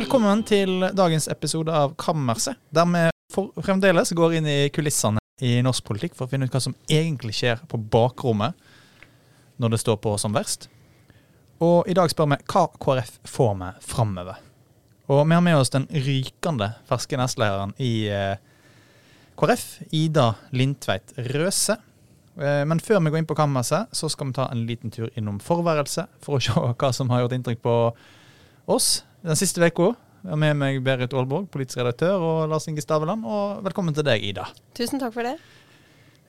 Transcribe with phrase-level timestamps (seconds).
[0.00, 5.84] Velkommen til dagens episode av Kammerset, der vi fremdeles går inn i kulissene i norsk
[5.84, 8.56] politikk for å finne ut hva som egentlig skjer på bakrommet
[9.60, 10.70] når det står på som verst.
[11.60, 14.38] Og i dag spør vi hva KrF får med framover.
[15.12, 18.40] Og vi har med oss den rykende ferske nestlederen i eh,
[19.36, 19.66] KrF,
[20.00, 21.76] Ida Lindtveit Røse.
[22.40, 25.12] Eh, men før vi går inn på kammerset, så skal vi ta en liten tur
[25.12, 27.78] innom forværelset for å se hva som har gjort inntrykk på
[28.70, 28.90] oss
[29.24, 29.92] den siste uka.
[30.20, 33.24] Jeg har med meg Berit Aalborg, politisk redaktør, og Lars Inge Staveland.
[33.24, 34.48] Og velkommen til deg, Ida.
[34.76, 35.36] Tusen takk for det.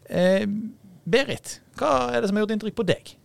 [0.08, 0.46] Eh,
[1.12, 3.18] Berit, hva er det som har gjort inntrykk på deg?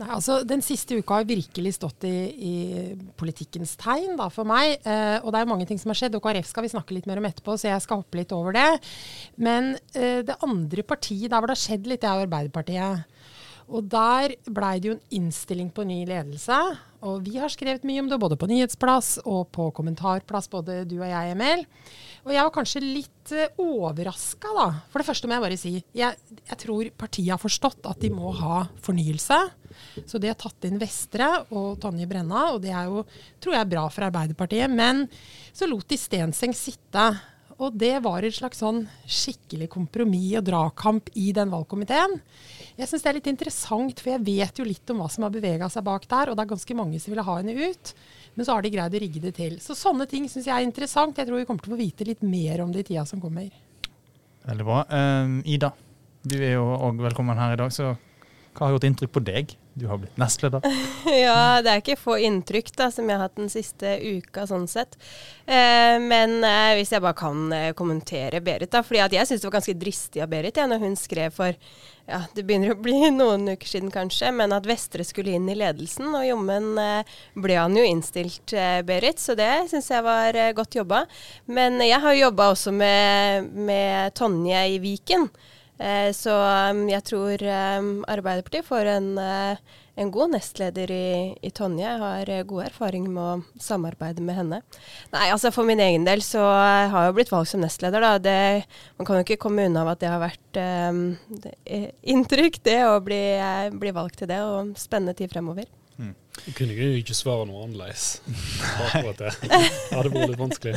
[0.00, 2.54] Nei, altså Den siste uka har virkelig stått i, i
[3.18, 4.78] politikkens tegn da, for meg.
[4.80, 7.06] Eh, og det er mange ting som har skjedd, og KrF skal vi snakke litt
[7.10, 8.68] mer om etterpå, så jeg skal hoppe litt over det.
[9.38, 13.21] Men eh, det andre partiet der hvor det har skjedd litt, det er Arbeiderpartiet.
[13.72, 16.56] Og der blei det jo en innstilling på ny ledelse.
[17.02, 20.98] Og vi har skrevet mye om det, både på nyhetsplass og på kommentarplass, både du
[21.00, 21.64] og jeg, Emil.
[22.22, 24.66] Og jeg var kanskje litt uh, overraska, da.
[24.92, 28.12] For det første må jeg bare si jeg, jeg tror partiet har forstått at de
[28.14, 29.40] må ha fornyelse.
[30.06, 33.06] Så de har tatt inn Vestre og Tonje Brenna, og det er jo,
[33.42, 34.70] tror jeg, bra for Arbeiderpartiet.
[34.70, 35.06] Men
[35.50, 37.08] så lot de Stenseng sitte.
[37.62, 42.16] Og det var et slags sånn skikkelig kompromiss og dragkamp i den valgkomiteen.
[42.74, 45.34] Jeg syns det er litt interessant, for jeg vet jo litt om hva som har
[45.34, 47.92] bevega seg bak der, og det er ganske mange som ville ha henne ut.
[48.34, 49.58] Men så har de greid å rigge det til.
[49.62, 51.20] Så sånne ting syns jeg er interessant.
[51.20, 53.22] Jeg tror vi kommer til å få vite litt mer om det i tida som
[53.22, 53.52] kommer.
[54.48, 54.82] Veldig bra.
[54.90, 55.70] Um, Ida,
[56.26, 57.92] du er jo òg velkommen her i dag, så
[58.56, 59.54] hva har gjort inntrykk på deg?
[59.74, 60.60] Du har blitt nestleder.
[61.06, 64.66] ja, det er ikke få inntrykk da, som jeg har hatt den siste uka, sånn
[64.68, 64.98] sett.
[65.46, 68.84] Eh, men eh, hvis jeg bare kan eh, kommentere Berit, da.
[68.84, 71.56] fordi jeg syns det var ganske dristig av Berit ja, når hun skrev for
[72.06, 75.56] ja, det begynner å bli noen uker siden kanskje, men at Vestre skulle inn i
[75.58, 76.10] ledelsen.
[76.18, 80.52] Og jommen eh, ble han jo innstilt, eh, Berit, så det syns jeg var eh,
[80.56, 81.04] godt jobba.
[81.46, 85.28] Men jeg har jo jobba også med, med Tonje i Viken.
[85.80, 86.34] Eh, så
[86.70, 91.08] um, jeg tror um, Arbeiderpartiet får en, uh, en god nestleder i,
[91.40, 91.86] i, Tonje.
[91.86, 94.60] Jeg har uh, god erfaring med å samarbeide med henne.
[95.14, 98.04] Nei, altså For min egen del så har jeg jo blitt valgt som nestleder.
[98.04, 98.14] da.
[98.22, 98.38] Det,
[99.00, 101.04] man kan jo ikke komme unna at det har vært um,
[101.42, 101.56] det,
[102.14, 103.22] inntrykk, det å bli,
[103.82, 104.42] bli valgt til det.
[104.44, 105.66] Og spennende tid fremover.
[105.98, 106.14] Mm.
[106.46, 108.22] Jeg kunne jo ikke svare noe annerledes.
[108.86, 109.32] Akkurat det.
[109.42, 109.58] Det
[109.96, 110.72] hadde vært litt vanskelig.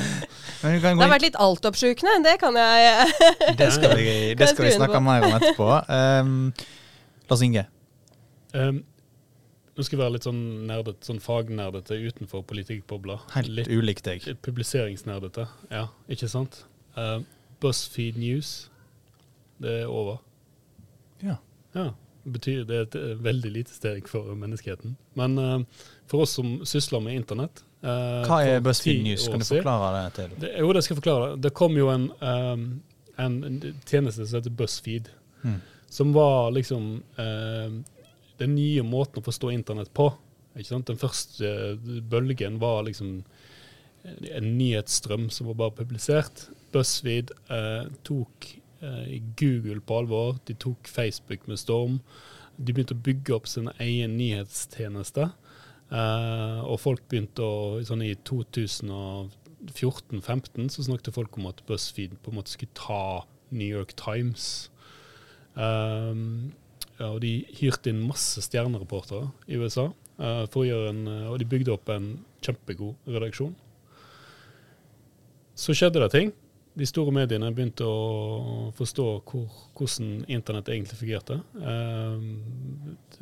[0.61, 5.01] Det har vært litt altoppsjukende, det kan jeg Det skal vi, det skal vi snakke
[5.03, 5.69] mer om etterpå.
[5.87, 6.35] Um,
[7.31, 7.65] Lars Inge?
[8.53, 8.83] Um,
[9.75, 13.19] nå skal jeg være litt sånn nerdet, sånn fagnerdete utenfor politikkbobla.
[13.35, 14.27] Helt litt ulikt deg.
[14.45, 15.87] Publiseringsnerdete, ja.
[16.11, 16.63] Ikke sant?
[16.99, 17.19] Uh,
[17.63, 18.55] BuzzFeed News,
[19.63, 20.19] det er over.
[21.23, 21.39] Ja.
[21.75, 21.93] ja
[22.25, 24.95] betyr det et eh, veldig lite steg for menneskeheten.
[25.19, 29.27] Men uh, for oss som sysler med internett uh, Hva er BuzzFeed News?
[29.29, 30.35] Kan du forklare det til?
[30.41, 31.29] Det, jo, det skal jeg forklare.
[31.41, 32.67] Det kom jo en, um,
[33.21, 33.39] en
[33.85, 35.09] tjeneste som heter BuzzFeed,
[35.45, 35.59] mm.
[35.99, 37.79] som var liksom uh,
[38.41, 40.09] den nye måten å forstå internett på.
[40.55, 41.49] Den første
[42.07, 43.17] bølgen var liksom
[44.05, 46.45] en nyhetsstrøm som var bare publisert.
[46.71, 47.33] BuzzFeed
[48.07, 48.47] tok
[49.39, 50.35] Google på alvor.
[50.47, 51.99] De tok Facebook med storm.
[52.57, 55.29] De begynte å bygge opp sin egen nyhetstjeneste.
[55.91, 62.29] Uh, og folk begynte å sånn I 2014-15 så snakket folk om at BuzzFeed på
[62.31, 63.05] en måte skulle ta
[63.53, 64.43] New York Times.
[65.55, 69.85] Ja, og de hyrte inn masse stjernereportere i USA.
[70.17, 72.05] For å gjøre en, og de bygde opp en
[72.43, 73.55] kjempegod redaksjon.
[75.55, 76.29] Så skjedde det ting
[76.75, 79.45] de store mediene begynte å forstå hvor,
[79.77, 81.37] hvordan internett egentlig fungerte.
[81.55, 82.19] Uh,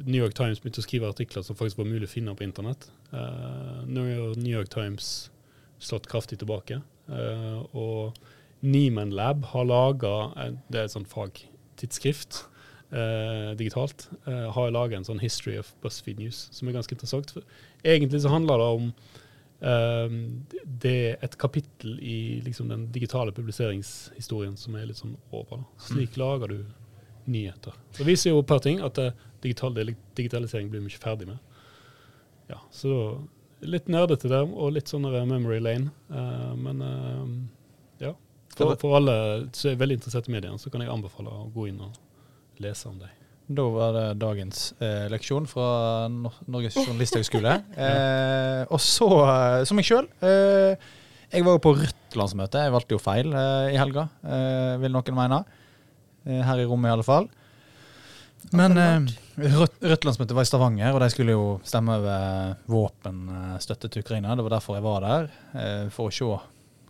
[0.02, 2.88] New York Times begynte å skrive artikler som faktisk var mulig å finne på internett.
[3.14, 5.30] Uh, New York Times
[5.84, 6.82] slått kraftig tilbake.
[7.06, 8.18] Uh, og
[8.64, 10.12] Nieman Lab har laga
[10.72, 12.46] Det er et sånt fagtidsskrift
[13.58, 14.06] digitalt.
[14.24, 17.32] har laga en sånn History of BuzzFeed News som er ganske interessant.
[17.82, 18.92] Egentlig så handler det om
[19.64, 25.62] det er et kapittel i liksom, den digitale publiseringshistorien som er litt sånn over.
[25.80, 26.20] Slik mm.
[26.20, 26.58] lager du
[27.26, 27.74] nyheter.
[27.98, 29.14] Det viser jo et par ting, at uh,
[29.44, 29.76] digital
[30.18, 31.40] digitalisering blir vi ikke ferdig med.
[32.52, 33.22] Ja, så
[33.64, 35.92] litt nerdete der, og litt sånn memory lane.
[36.12, 37.26] Uh, men uh,
[38.04, 38.14] ja.
[38.58, 39.16] For, for, alle
[39.56, 42.90] som er veldig interessert i mediene, så kan jeg anbefale å gå inn og lese
[42.92, 43.23] om dem.
[43.48, 45.68] Da var det dagens eh, leksjon fra
[46.10, 47.58] Norges journalisthøgskole.
[47.86, 50.80] eh, og så, eh, som meg sjøl eh,
[51.34, 52.64] Jeg var jo på Rødt-landsmøte.
[52.64, 55.44] Jeg valgte jo feil eh, i helga, eh, vil noen mene.
[56.24, 57.28] her i rommet, i alle fall.
[58.56, 64.36] Men Rødt, landsmøte var i Stavanger, og de skulle jo stemme over våpenstøtte til Ukraina.
[64.36, 66.28] Det var derfor jeg var der, eh, for å se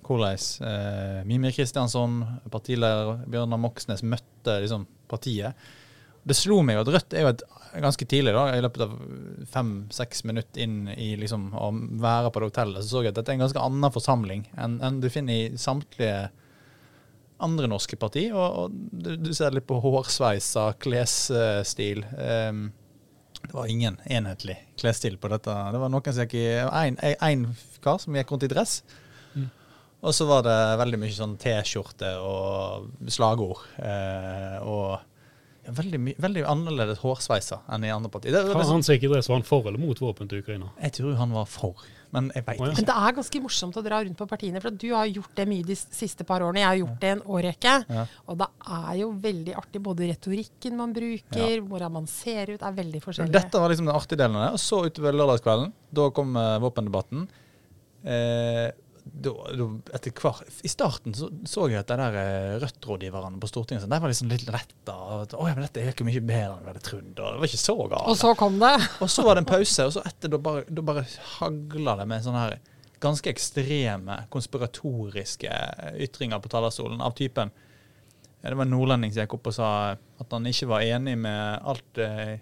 [0.04, 2.20] hvordan eh, Mimir Kristiansson,
[2.52, 5.56] partileder Bjørnar Moxnes, møtte liksom, partiet.
[6.24, 7.44] Det slo meg jo at Rødt er jo et
[7.84, 8.94] ganske tidlig, da, i løpet av
[9.52, 11.72] fem-seks minutter inn i liksom, å
[12.04, 14.78] være på det hotellet, så så jeg at dette er en ganske annen forsamling enn
[14.86, 16.30] enn du finner i samtlige
[17.44, 18.28] andre norske parti.
[18.32, 22.06] Og, og du, du ser litt på hårsveiser, klesstil.
[22.16, 22.66] Um,
[23.44, 25.52] det var ingen enhetlig klesstil på dette.
[25.74, 27.50] Det var noen som gikk i Én
[27.84, 28.78] kar som gikk rundt i dress.
[29.36, 29.50] Mm.
[30.04, 33.66] Og så var det veldig mye sånn T-skjorte og slagord.
[33.80, 35.04] Eh, og
[35.64, 38.36] ja, veldig, my- veldig annerledes hårsveiser enn i andre partier.
[38.36, 40.72] Det, det, det, han sikkert dress, var han for eller mot våpen til Ukraina?
[40.82, 42.68] jeg tror han var for, men jeg veit ja.
[42.68, 42.82] ikke.
[42.82, 45.48] Men det er ganske morsomt å dra rundt på partiene, for du har gjort det
[45.50, 46.62] mye de siste par årene.
[46.62, 47.76] Jeg har gjort det en årrekke.
[47.98, 48.04] Ja.
[48.30, 49.84] Og det er jo veldig artig.
[49.88, 53.34] Både retorikken man bruker, hvordan man ser ut, er veldig forskjellig.
[53.34, 54.60] Dette var liksom den artige delen av det.
[54.60, 57.26] Og så utover lørdagskvelden, da kom eh, våpendebatten.
[58.04, 58.68] Eh,
[59.04, 59.68] da, da,
[59.98, 63.90] etter hver, I starten så, så jeg at de der eh, Rødt-rådgiverne på Stortinget så
[63.92, 64.96] de var liksom litt letta.
[65.20, 67.10] at, ja, men dette virker mye bedre enn vi hadde trodd.
[67.12, 68.12] og Det var ikke så galt.
[68.14, 68.76] Og så kom det.
[69.04, 71.04] Og så var det en pause, og så etter da bare, da bare
[71.38, 72.62] hagla det med sånne her
[73.04, 75.52] ganske ekstreme, konspiratoriske
[76.00, 77.52] ytringer på talerstolen av typen
[78.42, 81.68] Det var en nordlending som gikk opp og sa at han ikke var enig med
[81.68, 82.40] alt eh,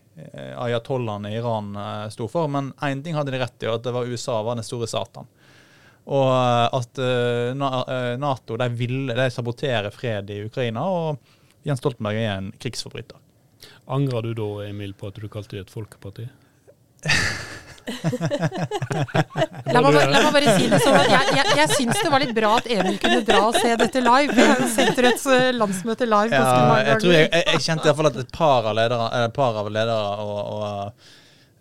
[0.57, 3.85] ayatollahene i Iran eh, sto for, men én ting hadde de rett i, og at
[3.85, 5.29] det var USA var den store satan.
[6.09, 11.19] Og eh, at eh, eh, Nato de ville de sabotere fred i Ukraina, og
[11.67, 13.19] Jens Stoltenberg er en krigsforbryter.
[13.91, 16.25] Angrer du da, Emil, på at du kalte det et folkeparti?
[19.71, 22.11] La meg, bare- la meg bare si det sånn at jeg, jeg, jeg syns det
[22.13, 24.35] var litt bra at Emil kunne dra og se dette live.
[24.37, 25.25] Vi har jo sett Rødts
[25.57, 29.09] landsmøte live Ja, jeg, tror jeg, jeg, jeg kjente iallfall at et par av ledere,
[29.25, 30.65] et par av ledere og, og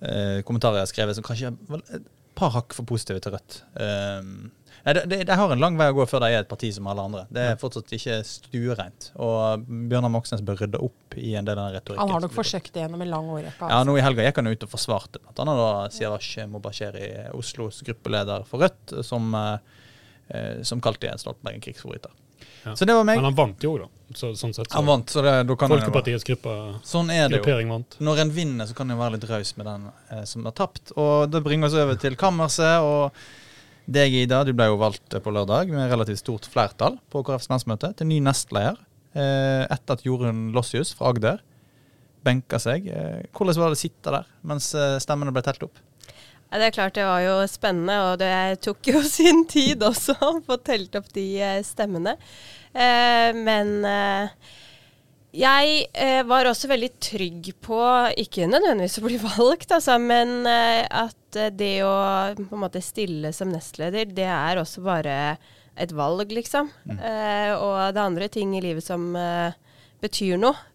[0.04, 1.52] uh, kommentarer jeg har skrevet som kanskje
[2.40, 3.60] par hakk for positive til Rødt.
[3.76, 4.50] Um,
[4.84, 6.87] de, de, de har en lang vei å gå før de er et parti som
[6.88, 7.25] alle andre.
[7.32, 9.10] Det er fortsatt ikke stuereint.
[9.20, 12.00] Og Bjørnar Moxnes bør rydde opp i en del av den retorikken.
[12.00, 13.60] Han har nok forsøkt det gjennom en lang årrekke.
[13.60, 13.90] Ja, Altså.
[13.90, 15.58] nå i helga gikk han ut og forsvarte da
[15.92, 19.58] Siavash Mobasheri, Oslos gruppeleder for Rødt, som, eh,
[20.31, 22.10] eh, som kalte Jens Stoltenberg en krigsforbryter.
[22.64, 22.75] Ja.
[22.75, 23.20] Så det var meg.
[23.20, 23.88] Men han vant jo da.
[24.15, 24.67] Så, sånn sett.
[24.67, 24.75] Så.
[24.75, 26.55] Han vant, så det, da kan Folkepartiets gruppe,
[26.87, 27.45] Sånn er det jo.
[27.45, 27.95] gruppering vant.
[28.03, 30.91] Når en vinner, så kan en være litt raus med den eh, som har tapt.
[30.99, 32.83] Og Det bringer oss over til kammerset.
[32.83, 33.15] Og
[33.91, 37.93] deg, Ida, du ble jo valgt på lørdag med relativt stort flertall på KrFs landsmøte
[37.99, 38.79] til ny nestleder.
[39.15, 41.41] Eh, etter at Jorunn Lossius fra Agder
[42.27, 42.87] benka seg.
[42.91, 45.79] Eh, hvordan var det å sitte der mens eh, stemmene ble telt opp?
[46.50, 50.17] Ja, det er klart det var jo spennende, og det tok jo sin tid også
[50.19, 52.17] å få telt opp de eh, stemmene.
[52.75, 54.56] Eh, men eh,
[55.31, 57.79] jeg eh, var også veldig trygg på,
[58.19, 61.94] ikke nødvendigvis å bli valgt, altså, men eh, at det å
[62.35, 65.14] på en måte stille som nestleder, det er også bare
[65.81, 66.67] et valg, liksom.
[66.99, 69.14] Eh, og det er andre ting i livet som
[70.02, 70.67] betyr noe.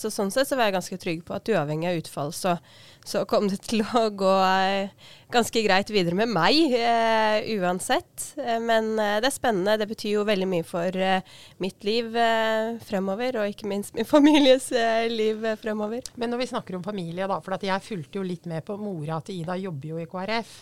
[0.00, 2.54] Så sånn sett så var jeg ganske trygg på at uavhengig av utfall, så,
[3.08, 4.90] så kom det til å gå eh,
[5.32, 8.32] ganske greit videre med meg eh, uansett.
[8.36, 9.78] Eh, men eh, det er spennende.
[9.80, 11.00] Det betyr jo veldig mye for
[11.64, 16.04] mitt liv eh, fremover, og ikke minst min families eh, liv fremover.
[16.20, 19.22] Men når vi snakker om familie, da, for jeg fulgte jo litt med på mora
[19.24, 20.58] til Ida, jobber jo i KrF.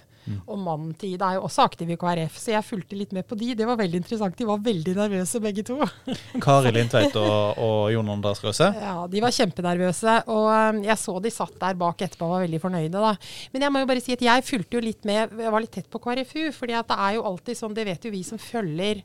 [0.46, 3.26] Og mannen til Ida er jo også aktiv i KrF, så jeg fulgte litt med
[3.28, 3.52] på de.
[3.58, 4.36] Det var veldig interessant.
[4.38, 5.78] De var veldig nervøse begge to.
[6.44, 8.70] Kari Lindtveit og, og Jon Anders Røse.
[8.82, 10.18] Ja, de var kjempenervøse.
[10.34, 13.14] Og um, jeg så de satt der bak etterpå og var veldig fornøyde, da.
[13.54, 15.74] Men jeg må jo bare si at jeg fulgte jo litt med, jeg var litt
[15.78, 16.44] tett på KrFU.
[16.56, 19.02] fordi at det er jo alltid sånn, det vet jo vi som følger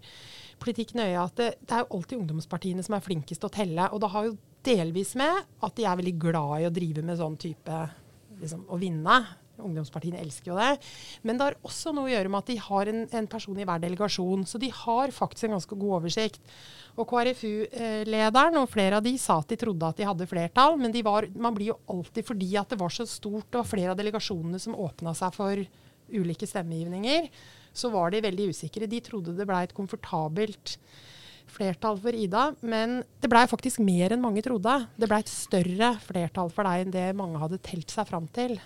[0.62, 3.90] politikk nøye, at det, det er jo alltid ungdomspartiene som er flinkest til å telle.
[3.94, 7.18] Og det har jo delvis med at de er veldig glad i å drive med
[7.18, 7.80] sånn type
[8.42, 9.22] liksom, å vinne.
[9.62, 10.72] Ungdomspartiene elsker jo det.
[11.28, 13.68] Men det har også noe å gjøre med at de har en, en person i
[13.68, 14.46] hver delegasjon.
[14.50, 16.42] Så de har faktisk en ganske god oversikt.
[17.00, 20.92] Og KrFU-lederen og flere av de sa at de trodde at de hadde flertall, men
[20.92, 24.02] de var, man blir jo alltid fordi at det var så stort, og flere av
[24.02, 25.64] delegasjonene som åpna seg for
[26.12, 27.30] ulike stemmegivninger,
[27.72, 28.90] så var de veldig usikre.
[28.92, 30.76] De trodde det blei et komfortabelt
[31.52, 34.78] flertall for Ida, men det blei faktisk mer enn mange trodde.
[34.96, 38.58] Det blei et større flertall for deg enn det mange hadde telt seg fram til.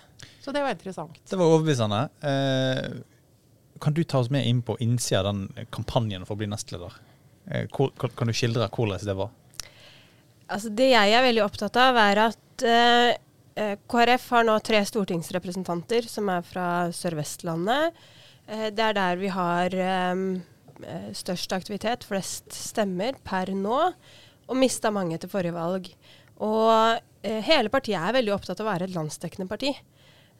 [0.42, 1.18] Så det var interessant.
[1.26, 2.00] Det var overbevisende.
[2.22, 6.48] Eh, kan du ta oss med inn på innsida av den kampanjen for å bli
[6.50, 6.96] nestleder?
[7.50, 9.30] Eh, hvor, kan, kan du skildre hvordan det var?
[10.46, 13.12] Altså, det jeg er veldig opptatt av, er at eh,
[13.58, 17.96] eh, KrF har nå tre stortingsrepresentanter som er fra Sør-Vestlandet.
[18.46, 20.22] Eh, det er der vi har eh,
[21.16, 23.80] størst aktivitet, flest stemmer per nå,
[24.46, 25.90] og mista mange til forrige valg.
[26.44, 26.70] Og
[27.24, 29.72] eh, hele partiet er veldig opptatt av å være et landsdekkende parti.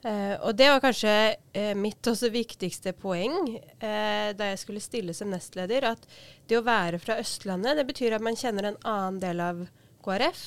[0.06, 1.14] Eh, og det var kanskje
[1.56, 5.88] eh, mitt også viktigste poeng eh, da jeg skulle stille som nestleder.
[5.94, 6.04] At
[6.46, 9.64] det å være fra Østlandet, det betyr at man kjenner en annen del av
[10.04, 10.44] KrF.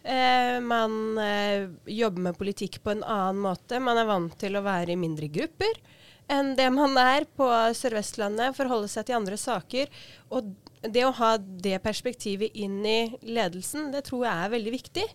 [0.00, 3.80] Eh, man eh, jobber med politikk på en annen måte.
[3.82, 5.80] Man er vant til å være i mindre grupper
[6.30, 8.56] enn det man er på Sør-Vestlandet.
[8.56, 9.90] Forholde seg til andre saker.
[10.34, 15.06] Og det å ha det perspektivet inn i ledelsen, det tror jeg er veldig viktig.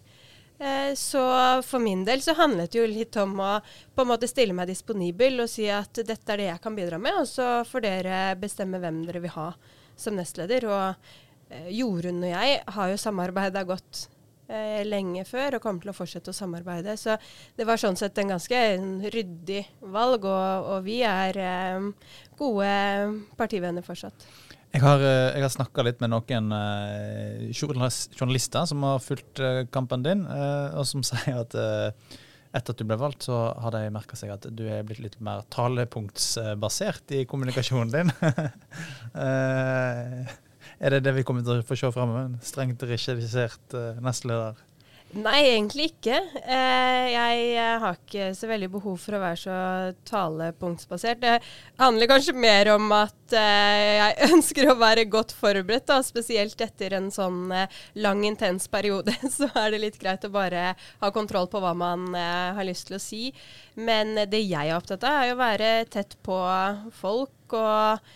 [0.57, 1.21] Eh, så
[1.67, 3.51] for min del så handlet det jo litt om å
[3.95, 6.99] på en måte stille meg disponibel og si at dette er det jeg kan bidra
[7.01, 9.49] med, og så får dere bestemme hvem dere vil ha
[9.99, 10.67] som nestleder.
[10.69, 14.05] Og eh, Jorunn og jeg har jo samarbeida godt
[14.47, 16.97] eh, lenge før og kommer til å fortsette å samarbeide.
[16.99, 17.17] Så
[17.57, 18.61] det var sånn sett en ganske
[19.13, 21.89] ryddig valg, og, og vi er eh,
[22.39, 22.73] gode
[23.39, 24.27] partivenner fortsatt.
[24.75, 29.63] Jeg har, eh, jeg har snakka litt med noen eh, journalister som har fulgt eh,
[29.71, 31.55] kampen din, eh, og som sier at
[32.55, 35.17] etter at du ble valgt, så har de merka seg at du er blitt litt
[35.23, 38.11] mer talepunktsbasert i kommunikasjonen din.
[40.85, 42.27] Er det det vi kommer til å få se framover?
[42.29, 44.59] En strengt regissert eh, nestleder?
[45.15, 46.17] Nei, egentlig ikke.
[46.43, 49.55] Eh, jeg eh, har ikke så veldig behov for å være så
[50.05, 51.23] talepunktsbasert.
[51.23, 51.39] Det
[51.79, 57.07] handler kanskje mer om at jeg ønsker å være godt forberedt, da, spesielt etter en
[57.15, 57.49] sånn
[57.97, 59.15] lang, intens periode.
[59.37, 62.99] Så er det litt greit å bare ha kontroll på hva man har lyst til
[62.99, 63.23] å si.
[63.73, 66.37] Men det jeg er opptatt av, er å være tett på
[67.01, 68.13] folk og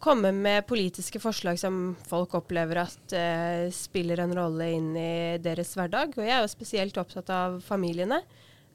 [0.00, 5.74] komme med politiske forslag som folk opplever at uh, spiller en rolle inn i deres
[5.76, 6.16] hverdag.
[6.16, 8.22] Og jeg er jo spesielt opptatt av familiene,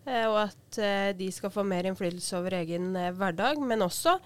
[0.05, 3.61] uh, og at uh, de skal få mer innflytelse over egen eh, hverdag.
[3.63, 4.19] Men også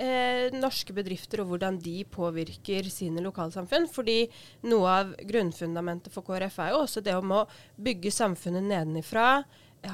[0.00, 3.88] eh, norske bedrifter og hvordan de påvirker sine lokalsamfunn.
[3.92, 4.22] Fordi
[4.68, 7.46] noe av grunnfundamentet for KrF er jo også det om å
[7.80, 9.42] bygge samfunnet nedenifra.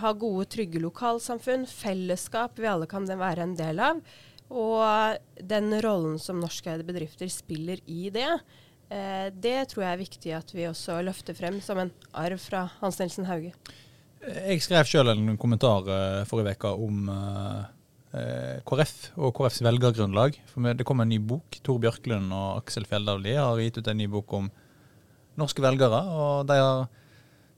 [0.02, 4.00] Ha gode, trygge lokalsamfunn, fellesskap vi alle kan være en del av.
[4.52, 8.28] Og den rollen som norskeide bedrifter spiller i det,
[8.90, 12.68] eh, det tror jeg er viktig at vi også løfter frem som en arv fra
[12.80, 13.54] Hans Nilsen Hauge.
[14.26, 17.64] Jeg skrev sjøl en kommentar eh, forrige uke om eh,
[18.18, 20.38] eh, KrF og KrFs velgergrunnlag.
[20.50, 21.58] For det kom en ny bok.
[21.62, 24.48] Tor Bjørklund og Aksel Fjelldavli har gitt ut en ny bok om
[25.36, 26.00] norske velgere.
[26.00, 26.86] og de har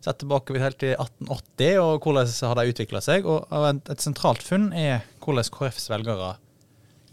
[0.05, 3.27] sett tilbake helt til 1880 og hvordan har de utvikla seg.
[3.27, 6.35] Og et sentralt funn er hvordan KrFs velgere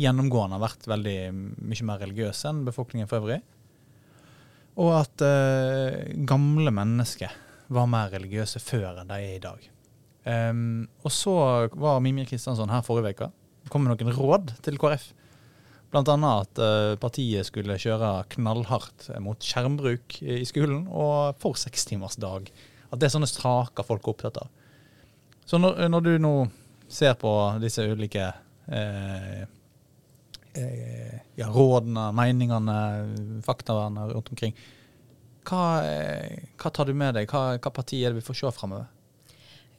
[0.02, 3.42] gjennomgående har vært veldig mye mer religiøse enn befolkningen for øvrig.
[4.82, 7.32] Og at eh, gamle mennesker
[7.76, 9.70] var mer religiøse før enn de er i dag.
[10.26, 11.36] Um, og så
[11.78, 13.30] var Mimir Kristiansson her forrige uke.
[13.70, 15.08] Kom med noen råd til KrF.
[15.94, 22.50] Blant annet at eh, partiet skulle kjøre knallhardt mot skjermbruk i skolen, og for sekstimersdag.
[22.90, 24.50] At det er sånne saker folk er opptatt av.
[25.46, 26.34] Så når, når du nå
[26.92, 28.28] ser på disse ulike
[28.68, 29.46] eh,
[30.56, 32.76] ja, rådene, meningene,
[33.44, 34.56] faktaene rundt omkring,
[35.46, 37.30] hva, eh, hva tar du med deg?
[37.30, 38.88] Hva, hva parti er det vi får se framover?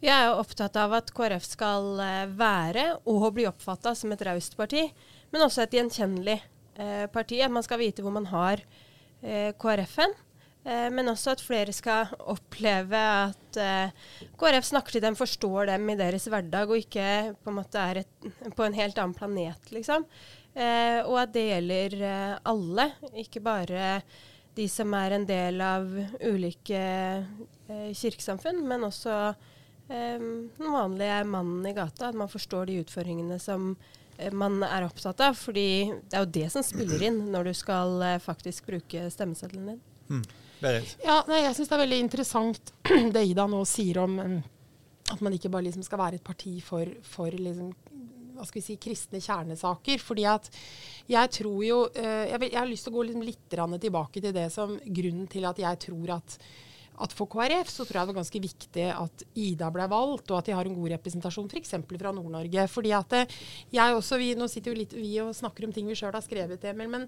[0.05, 4.57] Jeg er opptatt av at KrF skal eh, være og bli oppfatta som et raust
[4.59, 4.85] parti,
[5.33, 7.41] men også et gjenkjennelig eh, parti.
[7.43, 8.63] At man skal vite hvor man har
[9.23, 10.15] eh, KrF-en.
[10.67, 15.91] Eh, men også at flere skal oppleve at eh, KrF snakker til dem, forstår dem
[15.91, 19.73] i deres hverdag, og ikke på en måte er et, på en helt annen planet,
[19.75, 20.07] liksom.
[20.57, 22.89] Eh, og at det gjelder eh, alle,
[23.21, 23.91] ikke bare
[24.57, 25.85] de som er en del av
[26.25, 32.09] ulike eh, kirkesamfunn, men også eh, den vanlige mannen i gata.
[32.09, 33.75] At man forstår de utfordringene som
[34.17, 35.37] eh, man er opptatt av.
[35.37, 39.75] fordi det er jo det som spiller inn når du skal eh, faktisk bruke stemmeseddelen
[39.75, 40.25] din.
[40.63, 40.97] Berit?
[41.05, 42.73] Ja, nei, jeg syns det er veldig interessant
[43.13, 44.17] det Ida nå sier om
[45.13, 47.75] at man ikke bare liksom skal være et parti for, for liksom,
[48.37, 50.03] hva skal vi si, kristne kjernesaker.
[50.03, 50.51] fordi at
[51.11, 54.37] jeg tror jo eh, jeg, jeg har lyst til å gå litt, litt tilbake til
[54.37, 56.39] det som grunnen til at jeg tror at
[57.03, 60.39] at for KrF så tror jeg det var ganske viktig at Ida ble valgt, og
[60.39, 61.75] at de har en god representasjon f.eks.
[61.91, 62.67] fra Nord-Norge.
[62.73, 63.35] fordi at eh,
[63.75, 66.25] jeg også, vi, Nå sitter jo litt vi og snakker om ting vi sjøl har
[66.25, 67.07] skrevet, Emil, men,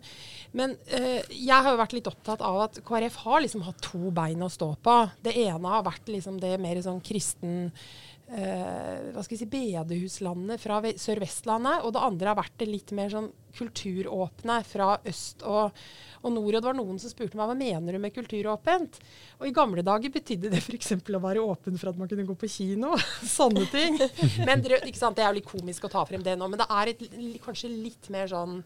[0.56, 4.12] men øh, jeg har jo vært litt opptatt av at KrF har liksom hatt to
[4.14, 4.98] bein å stå på.
[5.24, 7.70] Det ene har vært liksom det mer sånn kristen
[8.32, 11.84] eh, hva skal vi si, bedehuslandet fra Sør-Vestlandet.
[11.86, 15.78] Og det andre har vært det litt mer sånn kulturåpne fra øst og,
[16.22, 16.52] og nord.
[16.52, 19.00] Og det var noen som spurte meg hva mener du med kulturåpent.
[19.40, 20.94] Og i gamle dager betydde det f.eks.
[20.98, 22.94] å være åpen for at man kunne gå på kino.
[23.38, 23.98] Sånne ting.
[24.44, 27.10] Men det er jo litt komisk å ta frem det nå, men det er et,
[27.44, 28.62] kanskje litt mer sånn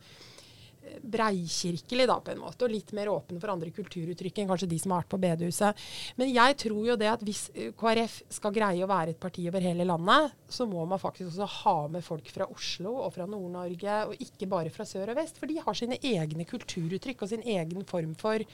[1.03, 4.79] breikirkelig, da, på en måte, og litt mer åpen for andre kulturuttrykk enn kanskje de
[4.83, 5.83] som har vært på bedehuset.
[6.19, 9.47] Men jeg tror jo det at hvis eh, KrF skal greie å være et parti
[9.51, 13.27] over hele landet, så må man faktisk også ha med folk fra Oslo og fra
[13.31, 15.41] Nord-Norge, og ikke bare fra sør og vest.
[15.41, 18.47] For de har sine egne kulturuttrykk og sin egen form for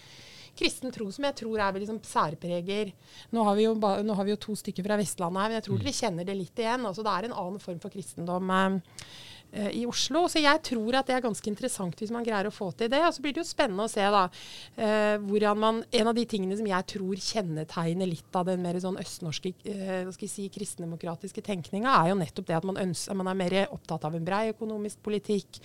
[0.59, 2.93] kristen tro som jeg tror er liksom særpreger.
[3.35, 5.79] Nå har, jo, nå har, vi jo, to stykker fra Vestlandet her, men jeg tror
[5.79, 5.83] mm.
[5.85, 6.87] dere kjenner det litt igjen.
[6.89, 8.55] Altså, det er en annen form for kristendom.
[8.55, 9.05] Eh,
[9.49, 10.27] i Oslo.
[10.29, 13.01] Så jeg tror at det er ganske interessant hvis man greier å få til det.
[13.07, 16.25] Og så blir det jo spennende å se da, uh, hvordan man En av de
[16.29, 21.43] tingene som jeg tror kjennetegner litt av den mer sånn østnorske hva skal si, kristendemokratiske
[21.45, 24.49] tenkninga, er jo nettopp det at man, ønsker, man er mer opptatt av en brei
[24.53, 25.61] økonomisk politikk.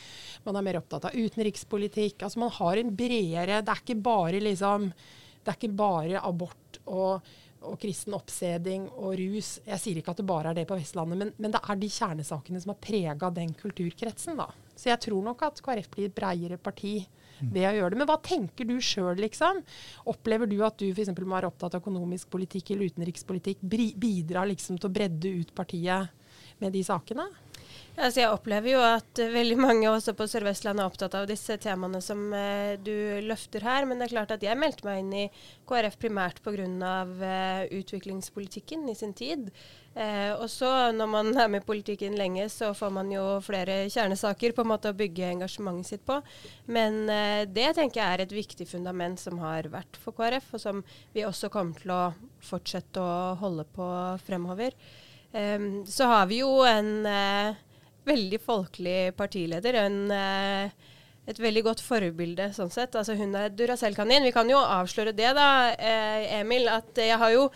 [0.47, 2.23] Man er mer opptatt av utenrikspolitikk.
[2.23, 4.89] Altså man har en bredere Det er ikke bare liksom
[5.43, 7.33] Det er ikke bare abort og
[7.63, 9.55] og kristen oppseding og rus.
[9.65, 11.89] Jeg sier ikke at det bare er det på Vestlandet, men, men det er de
[11.91, 14.39] kjernesakene som har prega den kulturkretsen.
[14.39, 14.49] da.
[14.75, 16.97] Så jeg tror nok at KrF blir et breiere parti
[17.41, 17.99] ved å gjøre det.
[18.01, 19.61] Men hva tenker du sjøl, liksom?
[20.11, 21.13] Opplever du at du f.eks.
[21.19, 23.63] må være opptatt av økonomisk politikk eller utenrikspolitikk?
[23.63, 26.13] Bidrar liksom til å bredde ut partiet
[26.61, 27.27] med de sakene?
[27.93, 31.99] Altså jeg opplever jo at veldig mange også på Sør-Vestlandet er opptatt av disse temaene
[32.01, 33.85] som uh, du løfter her.
[33.85, 35.25] Men det er klart at jeg meldte meg inn i
[35.69, 36.55] KrF primært pga.
[36.73, 39.51] Uh, utviklingspolitikken i sin tid.
[39.93, 43.83] Uh, og så når man er med i politikken lenge, så får man jo flere
[43.93, 46.17] kjernesaker på en måte å bygge engasjementet sitt på.
[46.65, 47.03] Men
[47.53, 50.81] det tenker jeg er et viktig fundament som har vært for KrF, og som
[51.13, 52.01] vi også kommer til å
[52.41, 53.91] fortsette å holde på
[54.25, 54.73] fremover.
[55.33, 57.05] Um, så har vi jo en
[58.07, 59.77] veldig folkelig partileder.
[59.85, 60.91] En, eh,
[61.27, 62.95] et veldig godt forbilde sånn sett.
[62.99, 64.25] Altså hun er Duracell-kanin.
[64.27, 67.49] Vi kan jo avsløre det, da, eh, Emil, at jeg har jo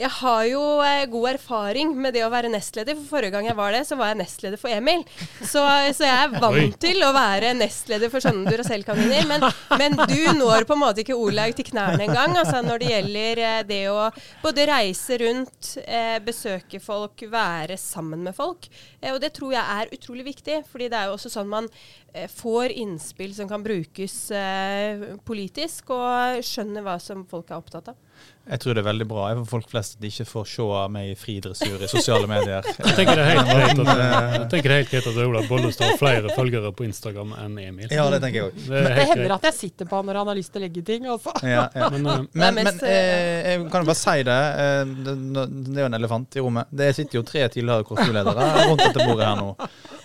[0.00, 2.96] jeg har jo eh, god erfaring med det å være nestleder.
[2.98, 5.04] For forrige gang jeg var det, så var jeg nestleder for Emil.
[5.40, 5.62] Så,
[5.96, 6.68] så jeg er vant Oi.
[6.80, 9.28] til å være nestleder for sånne Duracell-kaniner.
[9.28, 9.46] Men,
[9.80, 12.36] men, du når på en måte ikke Olaug til knærne engang.
[12.40, 14.08] Altså når det gjelder eh, det å
[14.42, 18.70] både reise rundt, eh, besøke folk, være sammen med folk.
[19.00, 20.62] Eh, og det tror jeg er utrolig viktig.
[20.70, 21.68] fordi det er jo også sånn man
[22.14, 27.92] eh, får innspill som kan brukes eh, politisk, og skjønner hva som folk er opptatt
[27.92, 28.06] av.
[28.50, 31.10] Jeg tror det er veldig bra for folk flest at de ikke får se meg
[31.12, 32.66] i fri dressur i sosiale medier.
[32.80, 35.42] Jeg tenker det er helt greit at, jeg tenker det er helt greit at Ola
[35.46, 37.92] Bollestad har flere følgere på Instagram enn Emil.
[37.92, 38.64] Ja, det tenker jeg også.
[38.70, 40.84] Det, det hender at jeg sitter på han når han har lyst til å legge
[40.86, 41.06] ting.
[41.10, 41.34] Altså.
[41.46, 41.90] Ja, ja.
[41.94, 44.40] Men, uh, men, men eh, jeg kan jo bare si det.
[44.64, 46.74] Eh, det er jo en elefant i rommet.
[46.80, 49.50] Det sitter jo tre tidligere KrFU-ledere rundt dette bordet her nå.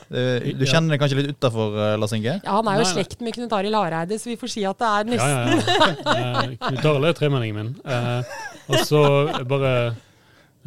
[0.06, 2.38] Du kjenner det kanskje litt utafor, eh, Lars Inge?
[2.38, 4.92] Ja, han er jo slekt med Knut Arild Hareide, så vi får si at det
[4.92, 6.70] er nesten ja, ja, ja.
[6.70, 7.72] Knut Arild er tremenningen min.
[8.26, 9.02] Eh, og så
[9.46, 9.76] bare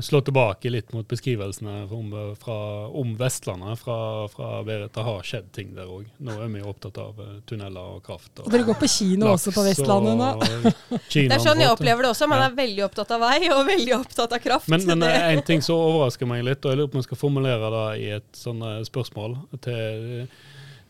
[0.03, 4.93] slå tilbake litt mot beskrivelsene om, fra, om Vestlandet fra, fra Berit.
[4.95, 6.05] Det har skjedd ting der òg.
[6.23, 8.31] Nå er vi opptatt av uh, tunneler og kraft.
[8.39, 10.29] Og, og Dere går på kino også på Vestlandet nå?
[11.15, 12.29] det er sånn jeg opplever det også.
[12.31, 14.71] Man er veldig opptatt av vei og veldig opptatt av kraft.
[14.71, 17.09] Men, men eh, en ting som overrasker meg litt, og jeg lurer på om jeg
[17.11, 19.35] skal formulere det i et sånt eh, spørsmål
[19.67, 20.29] til,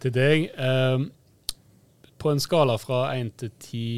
[0.05, 0.51] til deg.
[2.19, 3.89] På en skala fra én til ti,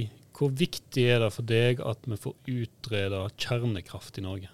[0.41, 4.49] hvor viktig er det for deg at vi får utreda kjernekraft i Norge?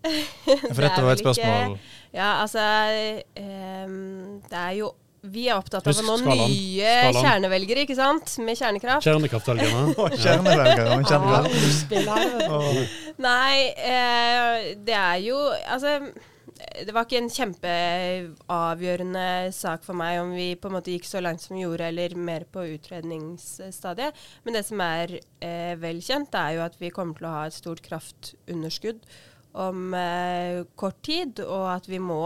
[0.00, 2.62] For dette var et spørsmål ikke, Ja, altså
[3.36, 8.38] um, Det er jo vi er opptatt av å nå nye kjernevelgere, ikke sant?
[8.40, 9.04] Med kjernekraft.
[9.04, 9.92] Kjernekraftvelgerne.
[10.24, 11.90] kjernevelgere kjernekraft.
[13.20, 15.98] Nei, eh, det er jo Altså
[16.60, 21.22] det var ikke en kjempeavgjørende sak for meg om vi på en måte gikk så
[21.22, 24.16] langt som vi gjorde, eller mer på utredningsstadiet.
[24.44, 27.42] Men det som er eh, vel kjent, er jo at vi kommer til å ha
[27.48, 29.00] et stort kraftunderskudd
[29.60, 32.22] om eh, kort tid, og at vi må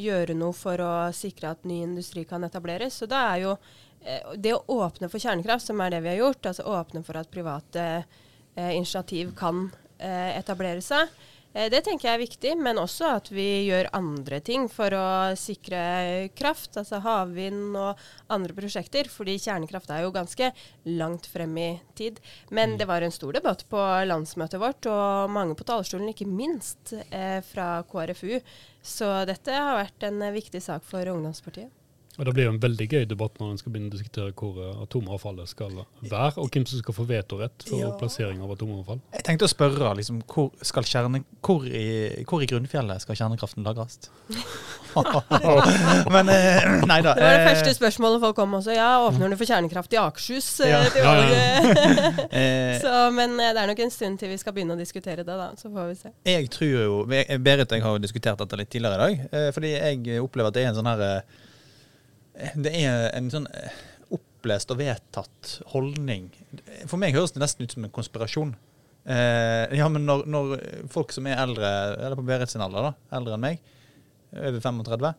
[0.00, 2.98] gjøre noe for å sikre at ny industri kan etableres.
[2.98, 3.54] Så da er jo
[4.02, 7.20] eh, det å åpne for kjernekraft, som er det vi har gjort, altså åpne for
[7.20, 9.68] at private eh, initiativ kan
[9.98, 11.12] eh, etablere seg,
[11.54, 15.06] det tenker jeg er viktig, men også at vi gjør andre ting for å
[15.38, 16.74] sikre kraft.
[16.80, 18.00] Altså havvind og
[18.34, 19.06] andre prosjekter.
[19.10, 20.50] Fordi kjernekraft er jo ganske
[20.98, 22.18] langt frem i tid.
[22.50, 22.80] Men mm.
[22.82, 27.38] det var en stor debatt på landsmøtet vårt, og mange på talerstolen, ikke minst eh,
[27.46, 28.40] fra KrFU.
[28.82, 31.70] Så dette har vært en viktig sak for ungdomspartiet.
[32.14, 34.58] Og Det blir jo en veldig gøy debatt når en skal begynne å diskutere hvor
[34.62, 37.88] eh, atomavfallet skal være, og hvem som skal få vetorett for ja.
[37.98, 39.00] plassering av atomavfall.
[39.16, 40.52] Jeg tenkte å spørre liksom, hvor,
[40.86, 43.98] kjerne, hvor, i, hvor, i, grunnfjellet skal kjernekraften lagres?
[46.14, 47.16] Men eh, nei da.
[47.18, 48.70] Det var det første spørsmålet folk kom også.
[48.76, 50.52] Ja, åpner du for kjernekraft i Akershus?
[50.62, 50.84] Eh, ja.
[50.94, 51.26] Ja, ja.
[52.84, 55.50] så, men det er nok en stund til vi skal begynne å diskutere det, da.
[55.58, 56.14] Så får vi se.
[56.30, 59.14] Jeg tror jo, Berit og jeg har jo diskutert dette litt tidligere i dag.
[59.56, 61.02] Fordi jeg opplever at det er en sånn her
[62.34, 63.74] Det er en sånn eh,
[64.14, 66.30] opplest og vedtatt holdning.
[66.90, 68.54] For meg høres det nesten ut som en konspirasjon.
[69.04, 70.56] Eh, ja, men når, når
[70.92, 73.62] folk som er eldre, eller på Berit sin alder, da, eldre enn meg,
[74.34, 75.12] over 35,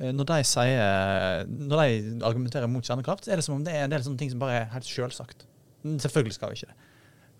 [0.00, 3.74] eh, når de sier Når de argumenterer mot kjernekraft, så er det som om det
[3.74, 5.44] er en del sånne ting som bare er helt selvsagt.
[5.84, 6.92] Selvfølgelig skal vi ikke det.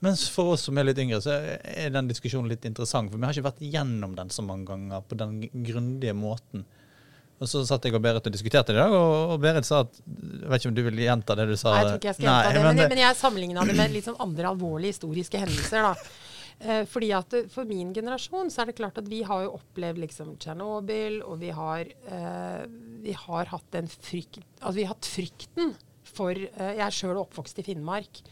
[0.05, 3.09] Mens for oss som er litt yngre, så er den diskusjonen litt interessant.
[3.11, 6.66] For vi har ikke vært gjennom den så mange ganger på den grundige måten.
[7.37, 9.83] Og så satt jeg og Berit og diskuterte det i dag, og, og Berit sa
[9.85, 11.75] at Jeg vet ikke om du vil gjenta det du sa?
[11.75, 13.92] Nei, jeg tror ikke jeg skal gjenta det, men det, men jeg sammenligna det med
[13.92, 15.90] litt sånn andre alvorlige historiske hendelser.
[15.90, 16.22] da.
[16.57, 20.01] Eh, fordi at For min generasjon så er det klart at vi har jo opplevd
[20.07, 22.62] liksom Tsjernobyl, og vi har, eh,
[23.05, 25.75] vi har hatt den frykt, altså vi har hatt frykten
[26.07, 28.22] for eh, Jeg er sjøl oppvokst i Finnmark.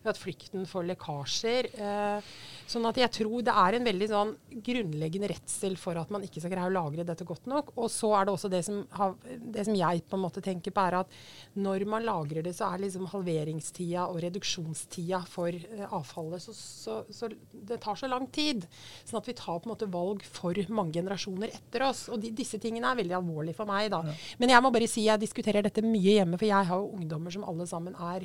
[0.00, 1.66] Vi har hatt frykten for lekkasjer.
[1.76, 2.28] Eh,
[2.70, 4.30] sånn at jeg tror det er en veldig sånn
[4.64, 7.74] grunnleggende redsel for at man ikke skal greie å lagre dette godt nok.
[7.76, 10.72] Og så er det også det som, har, det som jeg på en måte tenker
[10.72, 11.12] på, er at
[11.60, 16.96] når man lagrer det, så er liksom halveringstida og reduksjonstida for eh, avfallet så, så,
[17.12, 18.64] så Det tar så lang tid.
[19.04, 22.06] Sånn at vi tar på en måte valg for mange generasjoner etter oss.
[22.08, 24.00] Og de, disse tingene er veldig alvorlige for meg, da.
[24.40, 27.36] Men jeg må bare si jeg diskuterer dette mye hjemme, for jeg har jo ungdommer
[27.36, 28.24] som alle sammen er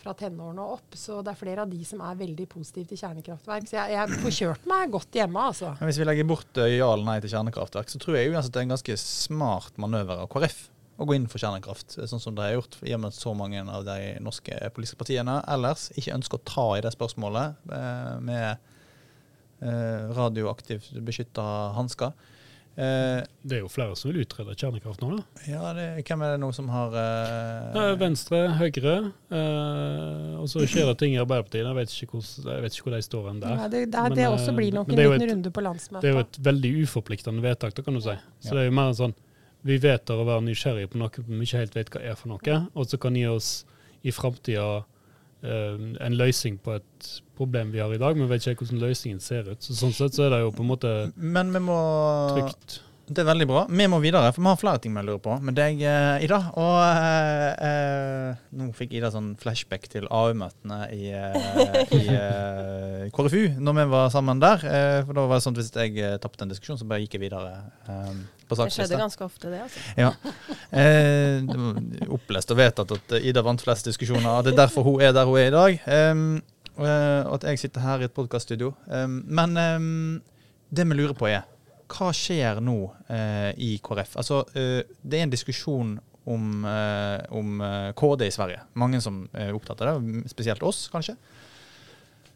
[0.00, 0.96] fra tenårene og opp.
[0.98, 3.68] Så det er flere av de som er veldig positive til kjernekraftverk.
[3.68, 5.74] Så jeg, jeg får kjørt meg godt hjemme, altså.
[5.80, 8.54] Men hvis vi legger bort eh, ja eller nei til kjernekraftverk, så tror jeg uansett
[8.54, 10.62] det er en ganske smart manøver av KrF
[11.00, 13.20] å gå inn for kjernekraft, eh, sånn som de har gjort, i og med at
[13.20, 17.72] så mange av de norske politiske partiene ellers ikke ønsker å ta i det spørsmålet
[17.76, 18.68] eh, med
[19.60, 21.42] radioaktivt beskytta
[21.76, 22.14] hansker.
[22.80, 25.22] Eh, Det er jo flere som vil utrede kjernekraft nå, da.
[25.48, 28.94] ja, det, hvem er det nå som har eh, Venstre, Høyre,
[29.30, 31.66] eh, og så skjer det ting i Arbeiderpartiet.
[31.66, 33.56] Jeg vet ikke hvor, jeg vet ikke hvor de står hen der.
[33.56, 35.64] Ja, det, det, Men, det eh, også blir nok en liten et- runde på
[36.00, 38.16] Det er jo et veldig uforpliktende vedtak, da kan du si.
[38.40, 38.54] Så Ja.
[38.54, 39.14] det er jo mer sånn
[39.62, 42.54] Vi vedtar å være nysgjerrige på noe vi ikke helt vet hva er for noe,
[42.74, 43.66] og så kan gi oss
[44.02, 44.84] i framtida
[45.42, 49.48] en løsning på et problem vi har i dag, men vet ikke hvordan løsningen ser
[49.48, 49.64] ut.
[49.64, 51.78] Så sånn sett så er det jo på en måte Men vi må
[52.36, 52.82] trygt.
[53.10, 53.60] Det er veldig bra.
[53.66, 56.36] Vi må videre, for vi har flere ting vi lurer på med deg, eh, Ida.
[56.62, 63.56] Og eh, eh, nå fikk Ida sånn flashback til AU-møtene i, eh, i eh, KrFU
[63.58, 64.62] når vi var sammen der.
[64.62, 67.24] For da var det sånn at hvis jeg tapte en diskusjon, så bare gikk jeg
[67.26, 67.50] videre
[67.90, 68.14] eh,
[68.46, 69.64] på Det skjedde ganske ofte, det.
[69.66, 69.84] altså.
[69.98, 70.14] Ja.
[70.70, 74.44] Eh, opplest og vedtatt at Ida vant flest diskusjoner.
[74.46, 75.82] Det er derfor hun er der hun er i dag.
[76.78, 78.70] Og at jeg sitter her i et podkaststudio.
[79.26, 79.58] Men
[80.70, 81.42] det vi lurer på er
[81.90, 82.78] hva skjer nå
[83.10, 84.16] eh, i KrF?
[84.20, 85.96] Altså, eh, det er en diskusjon
[86.30, 88.62] om, eh, om eh, KD i Sverige.
[88.78, 91.16] Mange som er opptatt av det, spesielt oss, kanskje.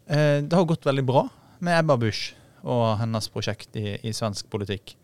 [0.06, 1.26] Eh, det har gått veldig bra
[1.64, 4.96] med Ebba Busch og hennes prosjekt i, i svensk politikk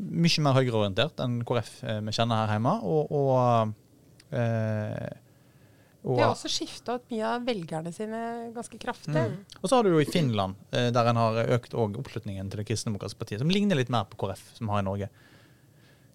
[0.00, 1.72] mye mer høyreorientert enn KrF
[2.06, 2.72] vi kjenner her hjemme.
[2.88, 3.74] Og, og,
[6.00, 8.20] og, De har også skifta ut mye av velgerne sine
[8.54, 9.12] ganske kraftig.
[9.12, 9.34] Mm.
[9.60, 12.68] og så har du jo i Finland, eh, der en har økt oppslutningen til det
[12.70, 15.10] kristendemokratiske partiet, som ligner litt mer på KrF, som har i Norge.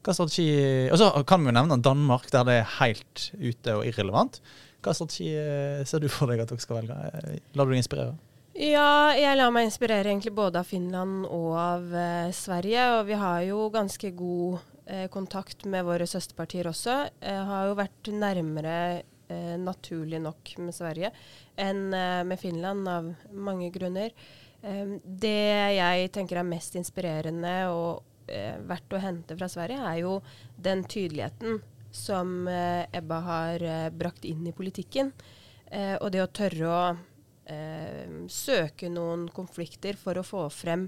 [0.06, 3.86] Hva strategi Og så kan vi jo nevne Danmark, der det er helt ute og
[3.90, 4.42] irrelevant.
[4.86, 6.98] Hva strategi eh, ser du for deg at dere skal velge?
[7.22, 8.14] Eh, Lar du deg inspirere?
[8.56, 12.86] Ja, jeg lar meg inspirere egentlig både av Finland og av eh, Sverige.
[13.00, 17.02] Og vi har jo ganske god eh, kontakt med våre søsterpartier også.
[17.20, 18.78] Jeg har jo vært nærmere
[19.28, 21.12] eh, naturlig nok med Sverige
[21.56, 24.12] enn eh, med Finland av mange grunner.
[24.66, 30.02] Eh, det jeg tenker er mest inspirerende og eh, verdt å hente fra Sverige, er
[30.02, 30.20] jo
[30.58, 31.60] den tydeligheten
[31.96, 35.14] som eh, Ebba har brakt inn i politikken.
[35.76, 36.82] Og det å tørre å
[38.32, 40.86] søke noen konflikter for å få frem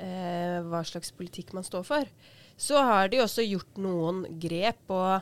[0.00, 2.08] hva slags politikk man står for.
[2.56, 4.80] Så har de også gjort noen grep.
[4.88, 5.20] og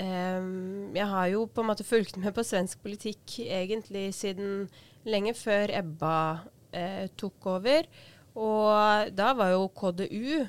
[0.00, 0.46] eh,
[0.96, 4.64] Jeg har jo på en måte fulgt med på svensk politikk egentlig siden
[5.08, 6.16] lenge før Ebba
[6.72, 7.86] eh, tok over.
[8.40, 10.46] Og da var jo KDU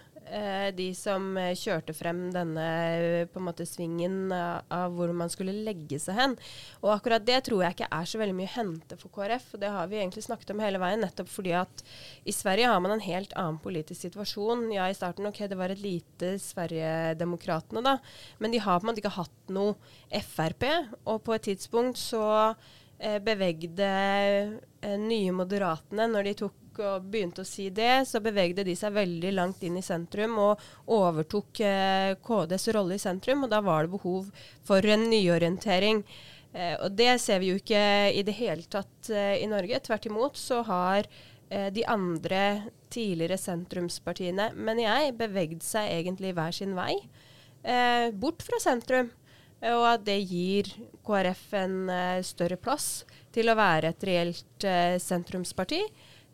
[0.76, 5.56] de som eh, kjørte frem denne eh, på en måte svingen av, hvor man skulle
[5.66, 6.36] legge seg hen.
[6.82, 9.50] Og akkurat det tror jeg ikke er så veldig mye å hente for KrF.
[9.56, 11.84] og Det har vi egentlig snakket om hele veien, nettopp fordi at
[12.24, 14.70] i Sverige har man en helt annen politisk situasjon.
[14.76, 17.98] Ja, i starten ok, det var et lite Sverigedemokraterna, da,
[18.40, 19.76] men de har på en måte ikke hatt noe
[20.32, 20.68] Frp.
[21.06, 22.24] Og på et tidspunkt så
[23.02, 23.92] eh, bevegde
[24.82, 28.96] eh, Nye Moderatene, når de tok og begynte å si det, så bevegde de seg
[28.96, 33.44] veldig langt inn i sentrum og overtok eh, KDs rolle i sentrum.
[33.46, 34.30] Og da var det behov
[34.68, 36.04] for en nyorientering.
[36.54, 37.84] Eh, og det ser vi jo ikke
[38.16, 39.82] i det hele tatt eh, i Norge.
[39.84, 41.10] Tvert imot så har
[41.50, 42.44] eh, de andre
[42.92, 46.96] tidligere sentrumspartiene, men jeg, bevegd seg egentlig hver sin vei.
[47.64, 49.12] Eh, bort fra sentrum.
[49.62, 50.66] og at det gir
[51.06, 53.04] KrF en eh, større plass
[53.34, 55.84] til å være et reelt eh, sentrumsparti.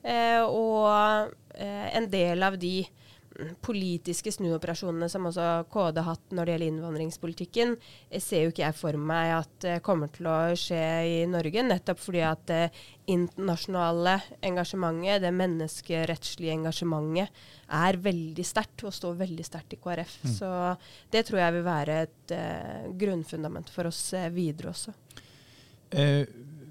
[0.07, 6.35] Eh, og eh, en del av de mm, politiske snuoperasjonene som også KD har hatt
[6.35, 7.73] når det gjelder innvandringspolitikken,
[8.09, 11.65] eh, ser jo ikke jeg for meg at det kommer til å skje i Norge.
[11.67, 12.63] Nettopp fordi at det
[13.11, 14.15] internasjonale
[14.47, 20.19] engasjementet, det menneskerettslige engasjementet, er veldig sterkt og står veldig sterkt i KrF.
[20.37, 20.49] Så
[21.11, 23.99] det tror jeg vil være et uh, grunnfundament for oss
[24.31, 24.95] videre også.
[25.91, 26.27] Eh,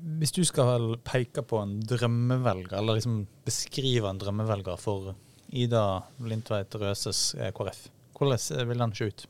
[0.06, 5.14] hvis du skal peke på en drømmevelger, eller liksom beskrive en drømmevelger for
[5.50, 5.82] Ida
[6.22, 9.26] Lindtveit Røses KrF, hvordan vil den se ut?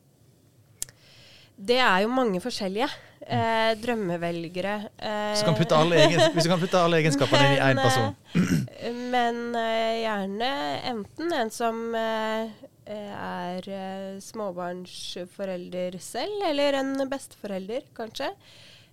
[1.56, 2.86] Det er jo mange forskjellige
[3.24, 4.74] eh, drømmevelgere.
[5.00, 6.02] Eh, Så kan putte alle
[6.34, 8.12] hvis du kan putte alle egenskapene inn i én person.
[8.76, 10.50] eh, Men eh, gjerne
[10.92, 12.52] enten en som eh,
[12.92, 18.28] er eh, småbarnsforelder selv, eller en besteforelder, kanskje.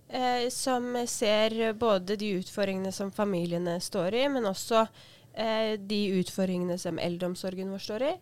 [0.08, 4.84] Eh, som ser både de utfordringene som familiene står i, men også
[5.32, 8.12] eh, de utfordringene som eldreomsorgen vår står i.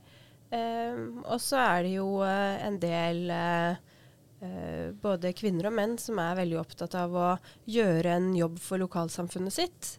[0.54, 3.80] Eh, og så er det jo eh, en del eh,
[4.46, 7.30] eh, både kvinner og menn som er veldig opptatt av å
[7.66, 9.94] gjøre en jobb for lokalsamfunnet sitt.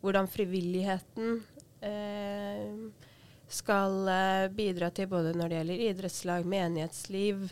[0.00, 1.42] Hvordan frivilligheten
[3.54, 4.08] skal
[4.56, 7.44] bidra til både når det gjelder idrettslag, menighetsliv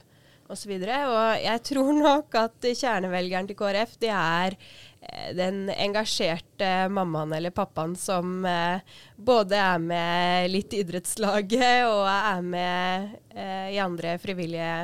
[0.52, 0.72] osv.
[0.76, 7.34] Og, og jeg tror nok at kjernevelgeren til KrF det er eh, den engasjerte mammaen
[7.36, 8.82] eller pappaen som eh,
[9.16, 14.74] både er med litt i idrettslaget og er med eh, i andre frivillige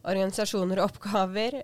[0.00, 1.58] organisasjoner og oppgaver,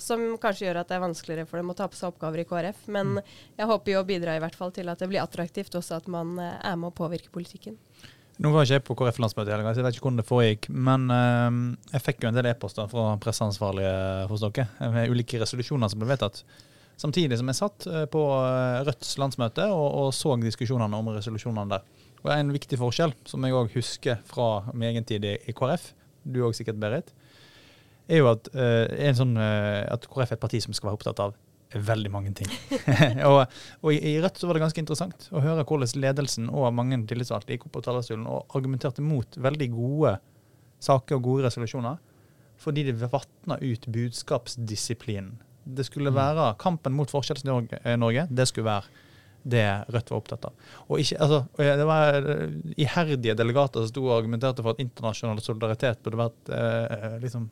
[0.00, 2.46] som kanskje gjør at det er vanskeligere for dem å ta på seg oppgaver i
[2.48, 2.78] KrF.
[2.88, 5.98] Men jeg håper jo å bidra i hvert fall til at det blir attraktivt også
[5.98, 7.76] at man er med å påvirke politikken.
[8.40, 10.70] Nå var ikke jeg på KrF-landsmøtet så jeg vet ikke hvordan det foregikk.
[10.72, 11.60] Men eh,
[11.92, 13.92] jeg fikk jo en del e-poster fra presseansvarlige
[14.30, 16.40] hos dere med ulike resolusjoner som ble vedtatt.
[17.00, 21.76] Samtidig som jeg satt eh, på eh, Rødts landsmøte og, og så diskusjonene om resolusjonene
[21.76, 21.84] der.
[22.20, 25.90] Og En viktig forskjell, som jeg òg husker fra min egen tid i, KrF,
[26.28, 27.14] du òg sikkert, Berit,
[28.10, 31.00] er jo at, eh, en sånn, eh, at KrF er et parti som skal være
[31.00, 31.36] opptatt av
[31.74, 32.50] veldig mange ting.
[33.28, 33.42] og
[33.80, 37.54] og i, Rødt så var det ganske interessant å høre hvordan ledelsen og mange tillitsvalgte
[37.54, 40.16] gikk opp på talerstolen og argumenterte mot veldig gode
[40.80, 42.00] saker og gode resolusjoner,
[42.60, 45.38] fordi det vatna ut budskapsdisiplinen.
[45.70, 49.06] Det skulle være kampen mot Forskjells-Norge, det skulle være
[49.42, 50.72] det Rødt var opptatt av.
[50.88, 55.40] Og ikke, altså, det var eh, iherdige delegater som sto og argumenterte for at internasjonal
[55.44, 57.46] solidaritet burde vært eh, liksom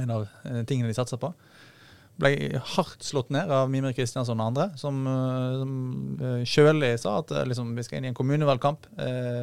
[0.00, 1.32] en av eh, tingene de satsa på.
[2.20, 5.72] Ble hardt slått ned av Mimir Kristiansson og andre, som, eh, som
[6.20, 8.86] eh, kjølig sa at eh, liksom, vi skal inn i en kommunevalgkamp.
[9.02, 9.40] Eh,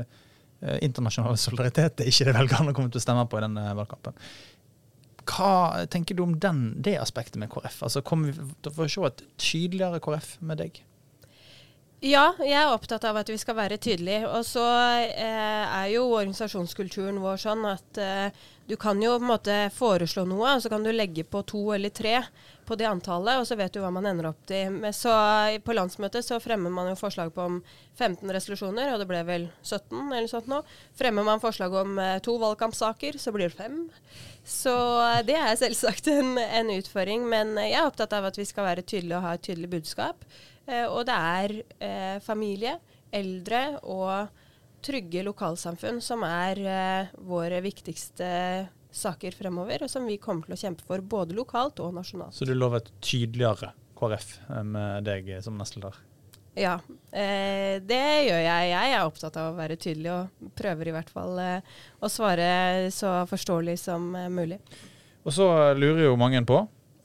[0.62, 4.16] eh, internasjonal solidaritet er ikke det velgerne kommer til å stemme på i denne valgkampen.
[5.32, 7.84] Hva tenker du om den, det aspektet med KrF?
[7.88, 10.82] Altså, Kommer vi til å få se et tydeligere KrF med deg?
[12.02, 14.26] Ja, jeg er opptatt av at vi skal være tydelige.
[14.26, 14.64] Og så
[15.06, 18.40] eh, er jo organisasjonskulturen vår sånn at eh,
[18.72, 21.60] du kan jo på en måte foreslå noe, og så kan du legge på to
[21.76, 22.22] eller tre
[22.64, 24.78] på det antallet, og så vet du hva man ender opp til.
[24.96, 25.12] Så
[25.66, 27.58] På landsmøtet så fremmer man jo forslag på om
[28.00, 30.62] 15 resolusjoner, og det ble vel 17 eller sånt nå.
[30.96, 33.82] Fremmer man forslag om eh, to valgkampsaker, så blir det fem.
[34.48, 38.48] Så eh, det er selvsagt en, en utfordring, men jeg er opptatt av at vi
[38.48, 40.24] skal være tydelige og ha et tydelig budskap.
[40.64, 42.78] Eh, og det er eh, familie,
[43.12, 44.32] eldre og
[44.84, 48.30] trygge lokalsamfunn som er eh, våre viktigste
[48.92, 52.36] saker fremover, og som vi kommer til å kjempe for både lokalt og nasjonalt.
[52.36, 56.00] Så du lover et tydeligere KrF eh, med deg som nestleder?
[56.58, 56.76] Ja,
[57.16, 58.72] eh, det gjør jeg.
[58.74, 62.92] Jeg er opptatt av å være tydelig, og prøver i hvert fall eh, å svare
[62.92, 64.60] så forståelig som eh, mulig.
[65.24, 66.60] Og så lurer jo mange på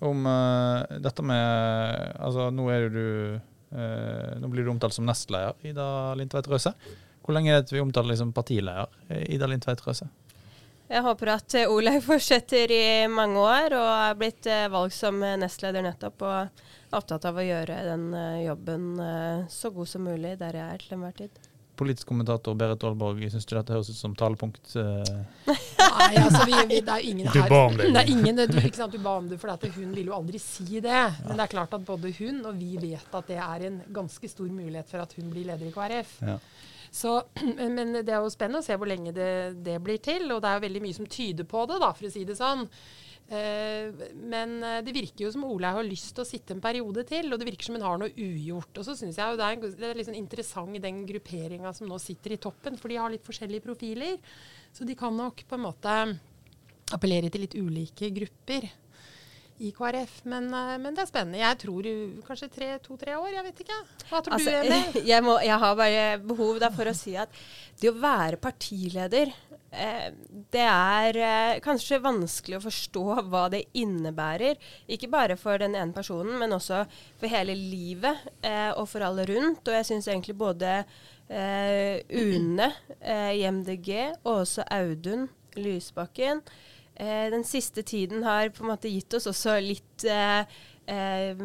[0.06, 3.06] om eh, dette med Altså, nå er jo du
[3.76, 5.86] eh, Nå blir du omtalt som nestleder, Ida
[6.18, 6.74] Lindtveit Røse.
[7.26, 8.92] Hvor lenge er det til vi omtaler liksom partileder,
[9.26, 10.06] Ida Lindtveit Røse?
[10.86, 15.18] Jeg håper at eh, Olaug fortsetter i mange år, og er blitt eh, valgt som
[15.26, 16.22] eh, nestleder nettopp.
[16.22, 18.04] Og er opptatt av å gjøre den
[18.44, 18.84] jobben
[19.50, 21.40] så god som mulig der jeg er til enhver tid.
[21.76, 24.70] Politisk kommentator Berit Aalborg, syns du dette høres ut som talepunkt?
[24.78, 27.90] Nei, altså, vi, vi, det er ingen ingen Du ba om det.
[27.90, 30.14] Det er ingen, du, ikke sant, du ba om det for at hun vil jo
[30.16, 31.02] aldri si det.
[31.26, 34.30] Men det er klart at både hun og vi vet at det er en ganske
[34.30, 36.16] stor mulighet for at hun blir leder i KrF.
[36.22, 36.38] Ja.
[36.90, 37.16] Så,
[37.76, 39.32] men det er jo spennende å se hvor lenge det,
[39.66, 40.30] det blir til.
[40.34, 42.38] Og det er jo veldig mye som tyder på det, da, for å si det
[42.38, 42.66] sånn.
[43.26, 43.90] Eh,
[44.22, 47.32] men eh, det virker jo som Olaug har lyst til å sitte en periode til,
[47.32, 48.70] og det virker som hun har noe ugjort.
[48.78, 51.90] Og så syns jeg jo det er, en, det er sånn interessant den grupperinga som
[51.90, 54.20] nå sitter i toppen, for de har litt forskjellige profiler.
[54.76, 56.00] Så de kan nok på en måte
[56.94, 58.68] appellere til litt ulike grupper.
[59.58, 60.20] I KrF.
[60.24, 61.40] Men, eh, men det er spennende.
[61.40, 61.88] Jeg tror
[62.26, 63.78] kanskje kanskje to-tre år, jeg vet ikke.
[64.10, 65.06] Hva tror Altså, du, Emil?
[65.12, 67.32] jeg, må, jeg har bare behov for å si at
[67.80, 69.32] det å være partileder
[69.72, 70.08] eh,
[70.52, 74.60] det er eh, kanskje vanskelig å forstå hva det innebærer.
[74.92, 76.84] Ikke bare for den ene personen, men også
[77.20, 79.66] for hele livet eh, og for alle rundt.
[79.66, 80.80] Og jeg syns egentlig både
[81.26, 82.68] Une
[83.02, 83.88] i MDG
[84.28, 85.24] og også Audun
[85.58, 86.44] Lysbakken
[86.96, 90.44] eh, den siste tiden har på en måte gitt oss også litt eh,
[90.86, 91.36] eh,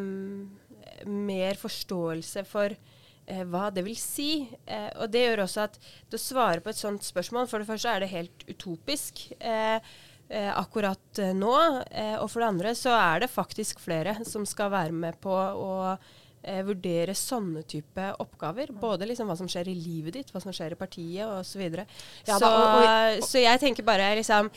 [1.07, 4.47] mer forståelse for eh, hva det vil si.
[4.65, 7.69] Eh, og det gjør også at til å svare på et sånt spørsmål, for det
[7.71, 9.27] første er det helt utopisk.
[10.31, 11.51] Akkurat nå.
[12.21, 15.73] Og for det andre så er det faktisk flere som skal være med på å
[15.91, 18.71] eh, vurdere sånne type oppgaver.
[18.71, 21.65] Både liksom hva som skjer i livet ditt, hva som skjer i partiet osv.
[22.29, 22.53] Ja, så, da,
[23.17, 24.47] og- så jeg tenker bare liksom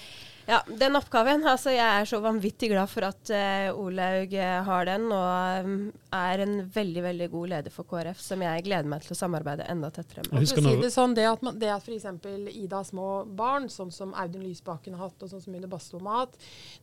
[0.47, 1.45] ja, den oppgaven.
[1.49, 5.77] Altså, jeg er så vanvittig glad for at uh, Olaug eh, har den, og um,
[6.15, 9.67] er en veldig veldig god leder for KrF, som jeg gleder meg til å samarbeide
[9.73, 10.47] enda tettere med.
[10.49, 12.09] Si det sånn, det at, man, det at f.eks.
[12.53, 16.09] Ida har små barn, sånn som Audun Lysbakken har hatt, og sånn som Une Bastholm
[16.13, 16.41] har hatt,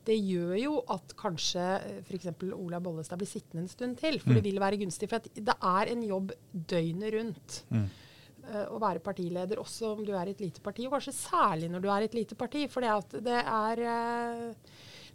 [0.09, 1.67] det gjør jo at kanskje
[2.05, 2.31] f.eks.
[2.51, 4.19] Ola Bollestad blir sittende en stund til.
[4.23, 5.09] For det vil være gunstig.
[5.11, 7.61] For at det er en jobb døgnet rundt.
[7.71, 8.09] eh,
[8.41, 11.83] Å være partileder, også om du er i et lite parti, og kanskje særlig når
[11.83, 12.65] du er i et lite parti.
[12.71, 14.71] For det at det er eh,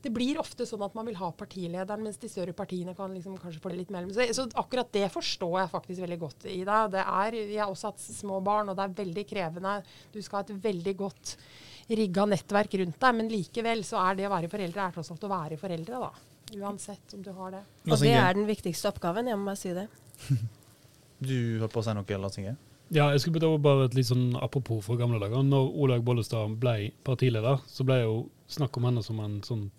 [0.07, 3.39] det blir ofte sånn at man vil ha partilederen, mens de større partiene kan liksom
[3.43, 4.31] kanskje få det litt mellom seg.
[4.37, 6.93] Så akkurat det forstår jeg faktisk veldig godt, i deg.
[6.95, 9.73] Det er, jeg har også hatt små barn, og det er veldig krevende.
[10.15, 11.35] Du skal ha et veldig godt
[11.97, 15.27] rigga nettverk rundt deg, men likevel så er det å være foreldre er tross alt
[15.27, 16.13] å være foreldre, da.
[16.61, 17.65] Uansett om du har det.
[17.89, 19.89] Og det er den viktigste oppgaven, jeg må bare si det.
[21.17, 22.51] Du holdt på å si noe, Lars Inge?
[22.95, 25.43] Ja, jeg skulle bare- et litt sånn apropos fra gamle dager.
[25.43, 29.71] Når Olaug Bollestad ble partileder, så ble jo snakk om henne som en sånn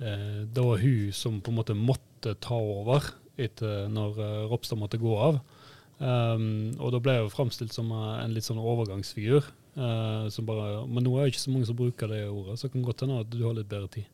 [0.00, 4.78] eh, Det var hun som på en måte måtte ta over etter når eh, Ropstad
[4.78, 5.40] måtte gå av.
[6.00, 9.44] Um, og da ble hun framstilt som eh, en litt sånn overgangsfigur.
[9.76, 12.62] eh, som bare, men nå er det ikke så mange som bruker det ordet, så
[12.68, 14.04] det kan godt hende at du har litt bedre tid.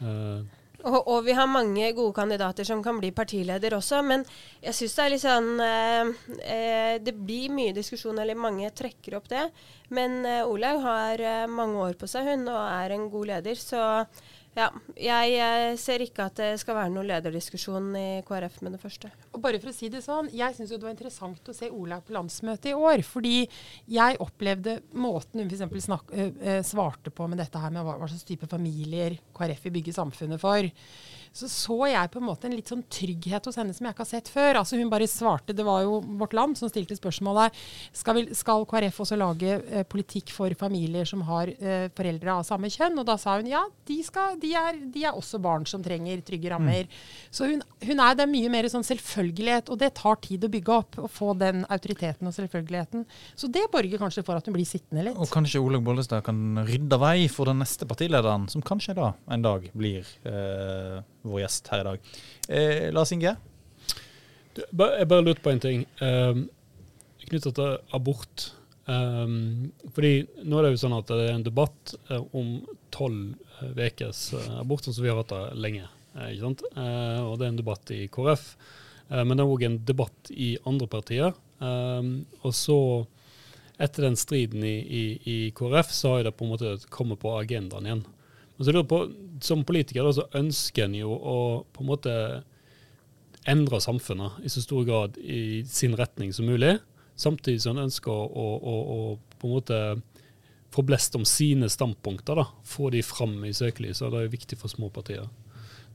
[0.00, 0.42] Eh,
[0.86, 4.22] Og, og vi har mange gode kandidater som kan bli partileder også, men
[4.62, 6.12] jeg syns det er litt sånn eh,
[6.46, 9.48] eh, Det blir mye diskusjon, eller mange trekker opp det.
[9.96, 13.58] Men eh, Olaug har eh, mange år på seg, hun, og er en god leder.
[13.58, 13.82] Så
[14.56, 18.80] ja, jeg eh, ser ikke at det skal være noen lederdiskusjon i KrF med det
[18.80, 19.10] første.
[19.36, 22.06] Og bare for å si det sånn, Jeg syns det var interessant å se Olaug
[22.06, 23.04] på landsmøtet i år.
[23.04, 23.34] Fordi
[23.92, 27.98] jeg opplevde måten hun for snakk, øh, øh, svarte på med dette her med hva,
[28.00, 30.70] hva slags type familier KrF vil bygge samfunnet for.
[31.32, 34.04] Så så jeg på en måte en litt sånn trygghet hos henne som jeg ikke
[34.04, 34.60] har sett før.
[34.60, 37.54] Altså Hun bare svarte, det var jo Vårt Land som stilte spørsmålet
[37.96, 42.46] skal, vi, skal KrF også lage eh, politikk for familier som har eh, foreldre av
[42.48, 42.98] samme kjønn.
[43.00, 46.22] Og da sa hun ja, de, skal, de, er, de er også barn som trenger
[46.26, 46.90] trygge rammer.
[47.30, 50.52] Så hun, hun er det er mye mer sånn selvfølgelighet, og det tar tid å
[50.52, 51.00] bygge opp.
[51.06, 53.04] Å få den autoriteten og selvfølgeligheten.
[53.38, 55.18] Så det borger kanskje for at hun blir sittende litt.
[55.20, 59.44] Og kanskje Olaug Bollestad kan rydde vei for den neste partilederen, som kanskje da en
[59.44, 62.12] dag blir eh, vår gjest her i dag.
[62.48, 63.36] Eh, Lars Inge?
[64.56, 66.46] Jeg bare lurte på en ting um,
[67.26, 68.46] knyttet til abort.
[68.86, 72.60] Um, fordi nå er det jo sånn at det er en debatt eh, om
[72.94, 73.34] tolv
[73.76, 75.88] ukers abort, sånn som vi har hatt lenge.
[76.16, 76.64] eh, ikke sant?
[76.76, 78.50] Uh, og det er en debatt i KrF,
[79.06, 81.34] Uh, men det er òg en debatt i andre partier.
[81.62, 82.78] Um, og så,
[83.78, 87.36] etter den striden i, i, i KrF, så har det på en måte kommet på
[87.38, 88.02] agendaen igjen.
[88.56, 89.00] Men så lurer på,
[89.40, 91.38] Som politiker så ønsker en jo å
[91.72, 92.12] på en måte
[93.46, 96.78] endre samfunnet i så stor grad i sin retning som mulig,
[97.14, 98.96] samtidig som en ønsker å, å, å,
[99.38, 99.80] på en måte
[100.74, 102.40] få blest om sine standpunkter.
[102.40, 104.08] da, Få de fram i søkelyset.
[104.10, 105.28] Det er jo viktig for små partier.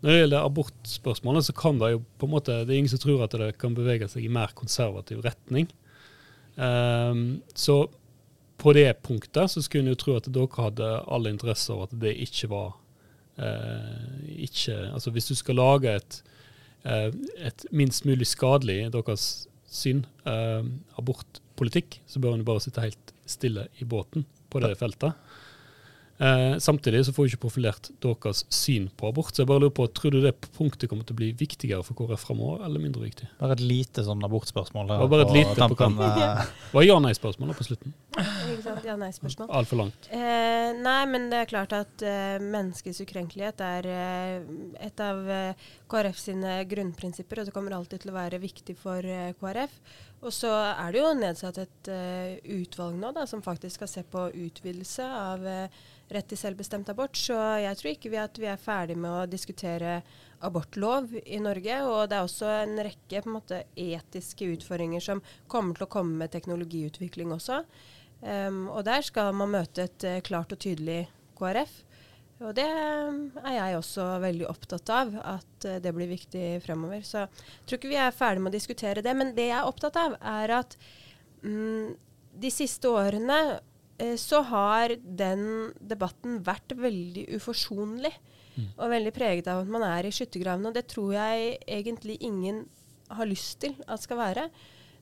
[0.01, 3.01] Når det gjelder abortspørsmålet, så kan det jo på en måte, det er ingen som
[3.03, 5.67] tror at det kan bevege seg i mer konservativ retning.
[6.55, 7.83] Um, så
[8.61, 11.95] på det punktet så skulle en jo tro at dere hadde alle interesse av at
[12.03, 12.75] det ikke var
[13.41, 16.19] eh, ikke, altså Hvis du skal lage et,
[16.85, 17.09] eh,
[17.41, 20.61] et minst mulig skadelig, deres syn, eh,
[20.99, 25.15] abortpolitikk, så bør en bare sitte helt stille i båten på det feltet.
[26.21, 29.33] Eh, samtidig så får vi ikke profilert deres syn på abort.
[29.33, 31.97] Så jeg bare lurer på, Tror du det punktet kommer til å bli viktigere for
[31.97, 33.29] KrF framover, eller mindre viktig?
[33.39, 34.91] Bare et lite sånn abortspørsmål.
[34.91, 36.43] her Det var bare et på lite på tampen, eh.
[36.71, 37.95] Hva er ja-nei-spørsmålet på slutten?
[38.85, 39.49] Ja-nei-spørsmål.
[39.49, 40.11] Altfor langt.
[40.13, 44.53] Eh, nei, men det er klart at eh, menneskets ukrenkelighet er eh,
[44.85, 49.05] et av eh, KrF sine grunnprinsipper, og det kommer alltid til å være viktig for
[49.05, 49.73] eh, KrF.
[50.21, 54.03] Og så er det jo nedsatt et uh, utvalg nå da, som faktisk skal se
[54.05, 55.79] på utvidelse av uh,
[56.13, 57.17] rett til selvbestemt abort.
[57.17, 60.01] Så jeg tror ikke vi vi er ferdig med å diskutere
[60.45, 61.79] abortlov i Norge.
[61.87, 66.21] Og det er også en rekke en måte, etiske utfordringer som kommer til å komme
[66.21, 67.63] med teknologiutvikling også.
[68.21, 71.07] Um, og der skal man møte et uh, klart og tydelig
[71.39, 71.79] KrF.
[72.41, 77.03] Og det um, er jeg også veldig opptatt av, at uh, det blir viktig fremover.
[77.05, 79.13] Så jeg tror ikke vi er ferdig med å diskutere det.
[79.17, 80.73] Men det jeg er opptatt av, er at
[81.45, 81.93] mm,
[82.41, 83.39] de siste årene
[84.01, 88.13] eh, så har den debatten vært veldig uforsonlig.
[88.51, 88.67] Mm.
[88.73, 90.71] Og veldig preget av at man er i skyttergravene.
[90.71, 92.65] Og det tror jeg egentlig ingen
[93.11, 94.49] har lyst til at skal være.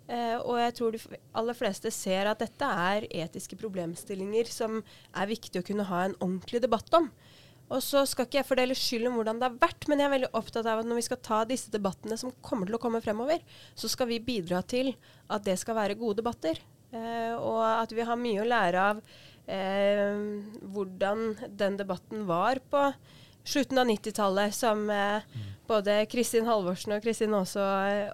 [0.09, 5.29] Uh, og jeg tror de aller fleste ser at dette er etiske problemstillinger som er
[5.29, 7.11] viktig å kunne ha en ordentlig debatt om.
[7.69, 10.13] Og så skal ikke jeg fordele skyld om hvordan det har vært, men jeg er
[10.15, 13.01] veldig opptatt av at når vi skal ta disse debattene som kommer til å komme
[13.03, 13.43] fremover,
[13.77, 14.95] så skal vi bidra til
[15.29, 16.57] at det skal være gode debatter.
[16.89, 19.01] Eh, og at vi har mye å lære av
[19.45, 20.17] eh,
[20.73, 21.25] hvordan
[21.61, 22.87] den debatten var på
[23.43, 25.21] slutten av 90-tallet, som eh,
[25.69, 27.63] både Kristin Halvorsen og Kristin Aase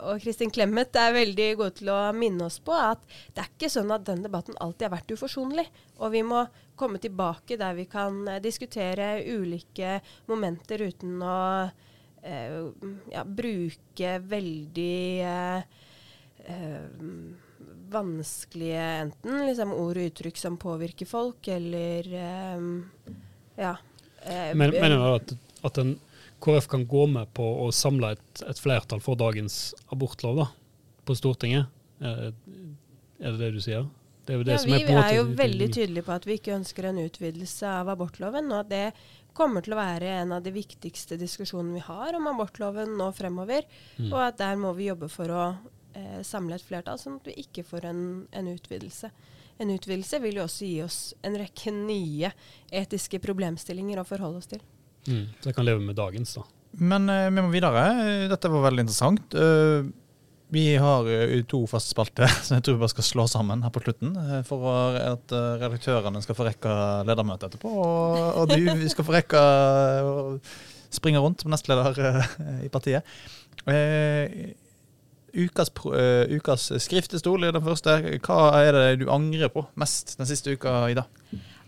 [0.04, 3.04] og Kristin Clemet er veldig gode til å minne oss på, at
[3.34, 5.66] det er ikke sånn at den debatten alltid har vært uforsonlig.
[6.00, 6.46] Og vi må
[6.76, 10.00] komme tilbake der vi kan eh, diskutere ulike
[10.30, 11.40] momenter uten å
[12.22, 12.62] eh,
[13.14, 15.82] ja, bruke veldig eh,
[16.52, 16.86] eh,
[17.96, 22.72] vanskelige enten liksom ord og uttrykk som påvirker folk, eller eh,
[23.62, 23.76] ja.
[24.26, 25.34] Eh, Men, mener du at,
[25.70, 25.96] at en
[26.44, 30.48] KrF kan gå med på å samle et, et flertall for dagens abortlov da,
[31.06, 31.72] på Stortinget?
[32.04, 32.34] Er,
[33.22, 33.86] er det det du sier?
[34.26, 36.90] Det er det ja, vi er, er jo veldig tydelige på at vi ikke ønsker
[36.90, 38.50] en utvidelse av abortloven.
[38.52, 38.86] og at det
[39.38, 43.68] kommer til å være en av de viktigste diskusjonene vi har om abortloven nå fremover.
[44.00, 44.10] Mm.
[44.10, 45.46] Og at der må vi jobbe for å
[45.94, 48.04] eh, samle et flertall, sånn at vi ikke får en,
[48.34, 49.12] en utvidelse
[49.58, 52.32] en utvidelse vil jo også gi oss en rekke nye
[52.76, 54.64] etiske problemstillinger å forholde oss til.
[55.08, 56.44] Mm, så jeg kan leve med dagens, da.
[56.76, 57.86] Men uh, vi må videre.
[58.32, 59.38] Dette var veldig interessant.
[59.38, 59.88] Uh,
[60.52, 63.74] vi har uh, to faste spalter som jeg tror vi bare skal slå sammen her
[63.76, 64.18] på slutten.
[64.50, 66.76] For at redaktørene skal få rekke
[67.08, 67.72] ledermøtet etterpå.
[67.72, 70.28] Og, og du vi skal få rekke å
[70.96, 71.96] springe rundt som nestleder
[72.64, 73.08] i partiet.
[73.66, 74.52] Uh,
[75.36, 78.00] ukas, uh, ukas skriftestol er den første.
[78.26, 81.06] Hva er det du angrer på mest den siste uka, Ida?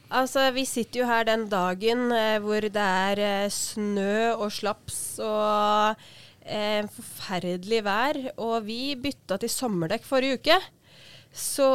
[0.07, 5.19] Altså, Vi sitter jo her den dagen eh, hvor det er eh, snø og slaps
[5.19, 5.99] og
[6.47, 8.19] eh, forferdelig vær.
[8.39, 10.59] Og vi bytta til sommerdekk forrige uke.
[11.37, 11.67] Så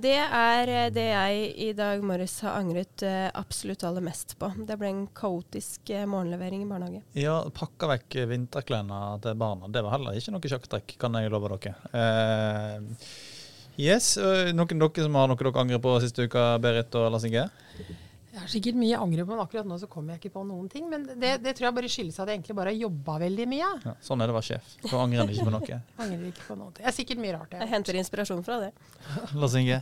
[0.00, 4.48] det er eh, det jeg i dag morges har angret uh, absolutt aller mest på.
[4.64, 7.02] Det ble en kaotisk uh, morgenlevering i barnehage.
[7.20, 9.68] Ja, pakka vekk vinterklærne til barna.
[9.68, 11.74] Det var heller ikke noe sjakktrekk, kan jeg love dere.
[11.92, 13.10] Eh,
[13.84, 14.14] yes,
[14.56, 17.44] Noen dere som har noe dere angrer på siste uka, Berit og Lars Inge?
[18.30, 20.42] Jeg har sikkert mye jeg angrer på, men akkurat nå så kommer jeg ikke på
[20.46, 20.84] noen ting.
[20.90, 23.70] Men det, det tror jeg bare skyldes at jeg egentlig bare har jobba veldig mye.
[23.88, 24.74] Ja, sånn er det å være sjef.
[24.84, 25.78] Da angrer en ikke på noe.
[26.04, 26.74] angrer ikke på noe.
[26.76, 27.56] Det er sikkert mye rart.
[27.56, 28.70] Jeg, jeg henter inspirasjon fra det.
[29.40, 29.80] Lars Inge?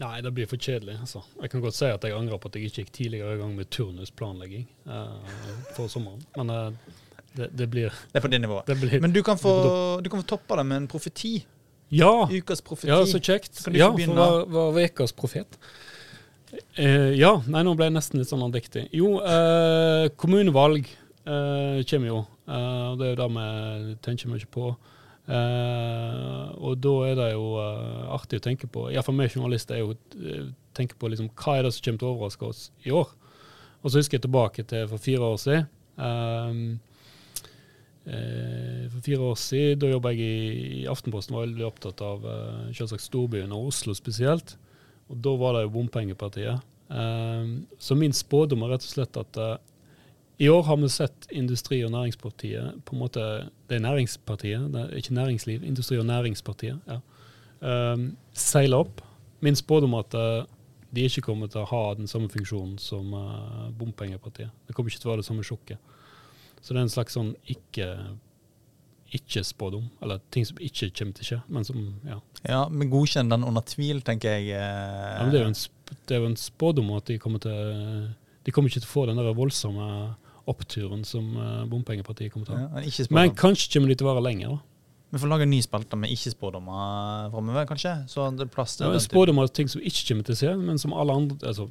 [0.00, 0.96] Nei, det blir for kjedelig.
[1.04, 1.20] Altså.
[1.42, 3.52] Jeg kan godt si at jeg angrer på at jeg ikke gikk tidligere i gang
[3.58, 5.32] med turnusplanlegging uh,
[5.76, 6.24] for sommeren.
[6.38, 7.02] Men uh,
[7.36, 8.72] det, det, blir Det er på det nivået.
[9.04, 9.52] Men du kan, få,
[10.00, 11.42] du kan få toppa det med en profeti.
[11.92, 12.88] Ja, Ukas profeti.
[12.88, 13.66] ja så kjekt.
[13.76, 15.60] Ja, for å være ukas profet.
[16.52, 17.36] Eh, ja.
[17.48, 18.86] Nei, nå ble jeg nesten litt sånn andektig.
[18.96, 22.20] Jo, eh, kommunevalg eh, kommer jo.
[22.48, 24.74] Eh, og det er jo det vi tenker mye på.
[25.32, 29.84] Eh, og da er det jo eh, artig å tenke på, iallfall vi journalister, er
[29.86, 33.12] jo tenke på liksom, hva er det som kommer til å overraske oss i år.
[33.82, 35.70] Og så husker jeg tilbake til for fire år siden.
[38.92, 42.22] for fire år siden, da jobba jeg i, i Aftenposten, var veldig opptatt av
[42.74, 44.56] selvsagt storbyen og Oslo spesielt.
[45.12, 46.64] Og da var det jo bompengepartiet.
[46.92, 49.54] Um, så min spådom er rett og slett at uh,
[50.42, 53.20] i år har vi sett Industri- og Næringspartiet på en måte,
[53.68, 55.64] Det er Næringspartiet, det er ikke næringsliv.
[55.64, 56.78] Industri- og Næringspartiet.
[56.88, 56.98] ja,
[57.92, 59.00] um, Seile opp.
[59.40, 60.44] Min spådom er at uh,
[60.94, 64.50] de ikke kommer til å ha den samme funksjonen som uh, bompengepartiet.
[64.66, 65.78] Det kommer ikke til å være det samme sjokket.
[66.60, 67.86] Så det er en slags sånn ikke
[69.12, 72.18] ikke-spådom, eller ting som ikke kommer til å skje, men som ja.
[72.42, 74.56] Ja, Men godkjenn den under tvil, tenker jeg.
[74.56, 74.58] Eh.
[74.58, 78.10] Ja, men det er, jo en, det er jo en spådom at de kommer til
[78.42, 79.86] De kommer ikke til å få den der voldsomme
[80.50, 82.82] oppturen som uh, bompengepartiet kommer til å ha.
[82.82, 84.71] Ja, men, men kanskje kommer de til å være lenger, da.
[85.12, 87.90] Vi får lage en ny spalte med ikke-spådommer framover, kanskje.
[88.08, 88.98] Så det er plass til Ja.
[89.02, 91.66] Spådommer er ting som ikke kommer til å skje, men som alle andre, altså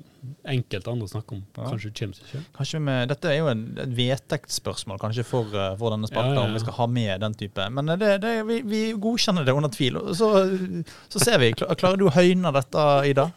[0.45, 1.63] enkelte andre snakker om, Ja.
[1.71, 2.43] kanskje kommer til å skje.
[2.53, 6.45] Kanskje vi, Dette er jo en, et vedtektsspørsmål kanskje for, eh, for denne spalta, ja.
[6.45, 7.69] om vi skal ha med den type.
[7.71, 9.97] Men eh, det, det, vi, vi godkjenner det under tvil.
[10.13, 10.29] Så,
[11.09, 11.53] så ser vi.
[11.57, 13.31] Klarer du å høyne dette, Ida?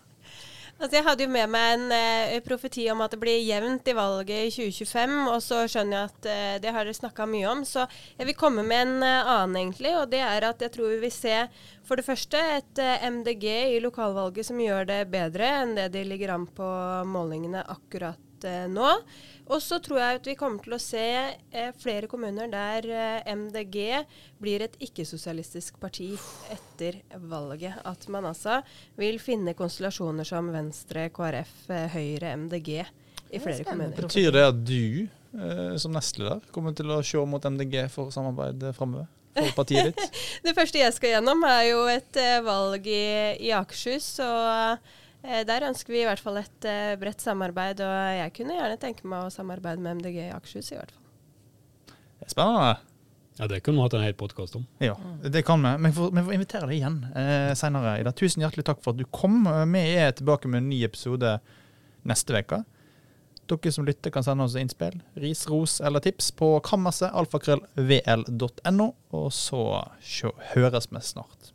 [0.84, 3.94] Altså, jeg hadde jo med meg en eh, profeti om at det blir jevnt i
[3.96, 7.62] valget i 2025, og så skjønner jeg at eh, det har dere snakka mye om.
[7.64, 7.86] Så
[8.18, 10.98] jeg vil komme med en eh, annen, egentlig, og det er at jeg tror vi
[11.06, 11.38] vil se
[11.88, 16.04] for det første et eh, MDG i lokalvalget som gjør det bedre enn det de
[16.04, 16.68] ligger an på
[17.08, 18.90] målingene akkurat eh, nå.
[19.44, 23.32] Og så tror jeg at vi kommer til å se eh, flere kommuner der eh,
[23.34, 23.78] MDG
[24.40, 26.14] blir et ikke-sosialistisk parti
[26.52, 27.76] etter valget.
[27.84, 28.62] At man altså
[29.00, 32.86] vil finne konstellasjoner som Venstre, KrF, eh, Høyre, MDG i
[33.36, 34.00] er flere kommuner.
[34.00, 38.64] Betyr det at du eh, som nestleder kommer til å se mot MDG for samarbeid
[38.76, 39.10] framover?
[39.34, 40.18] For partiet ditt?
[40.46, 43.06] Det første jeg skal gjennom, er jo et eh, valg i,
[43.42, 44.14] i Akershus.
[44.22, 45.00] og eh,
[45.48, 47.80] der ønsker vi i hvert fall et eh, bredt samarbeid.
[47.80, 51.94] Og jeg kunne gjerne tenke meg å samarbeide med MDG i Akershus, i hvert fall.
[52.20, 52.74] Det er Spennende.
[53.34, 54.66] Ja, Det kunne vi hatt en hel podkast om.
[54.78, 54.94] Ja,
[55.24, 55.72] det kan vi.
[55.82, 57.96] Men vi får, vi får invitere deg igjen eh, senere.
[58.02, 58.12] Ida.
[58.14, 59.40] Tusen hjertelig takk for at du kom.
[59.50, 61.38] Eh, Vi er tilbake med en ny episode
[62.06, 62.60] neste uke.
[63.50, 68.86] Dere som lytter kan sende oss innspill, ris, ros eller tips på kammerset alfakrøllvl.no.
[69.18, 69.64] Og så
[70.54, 71.50] høres vi snart.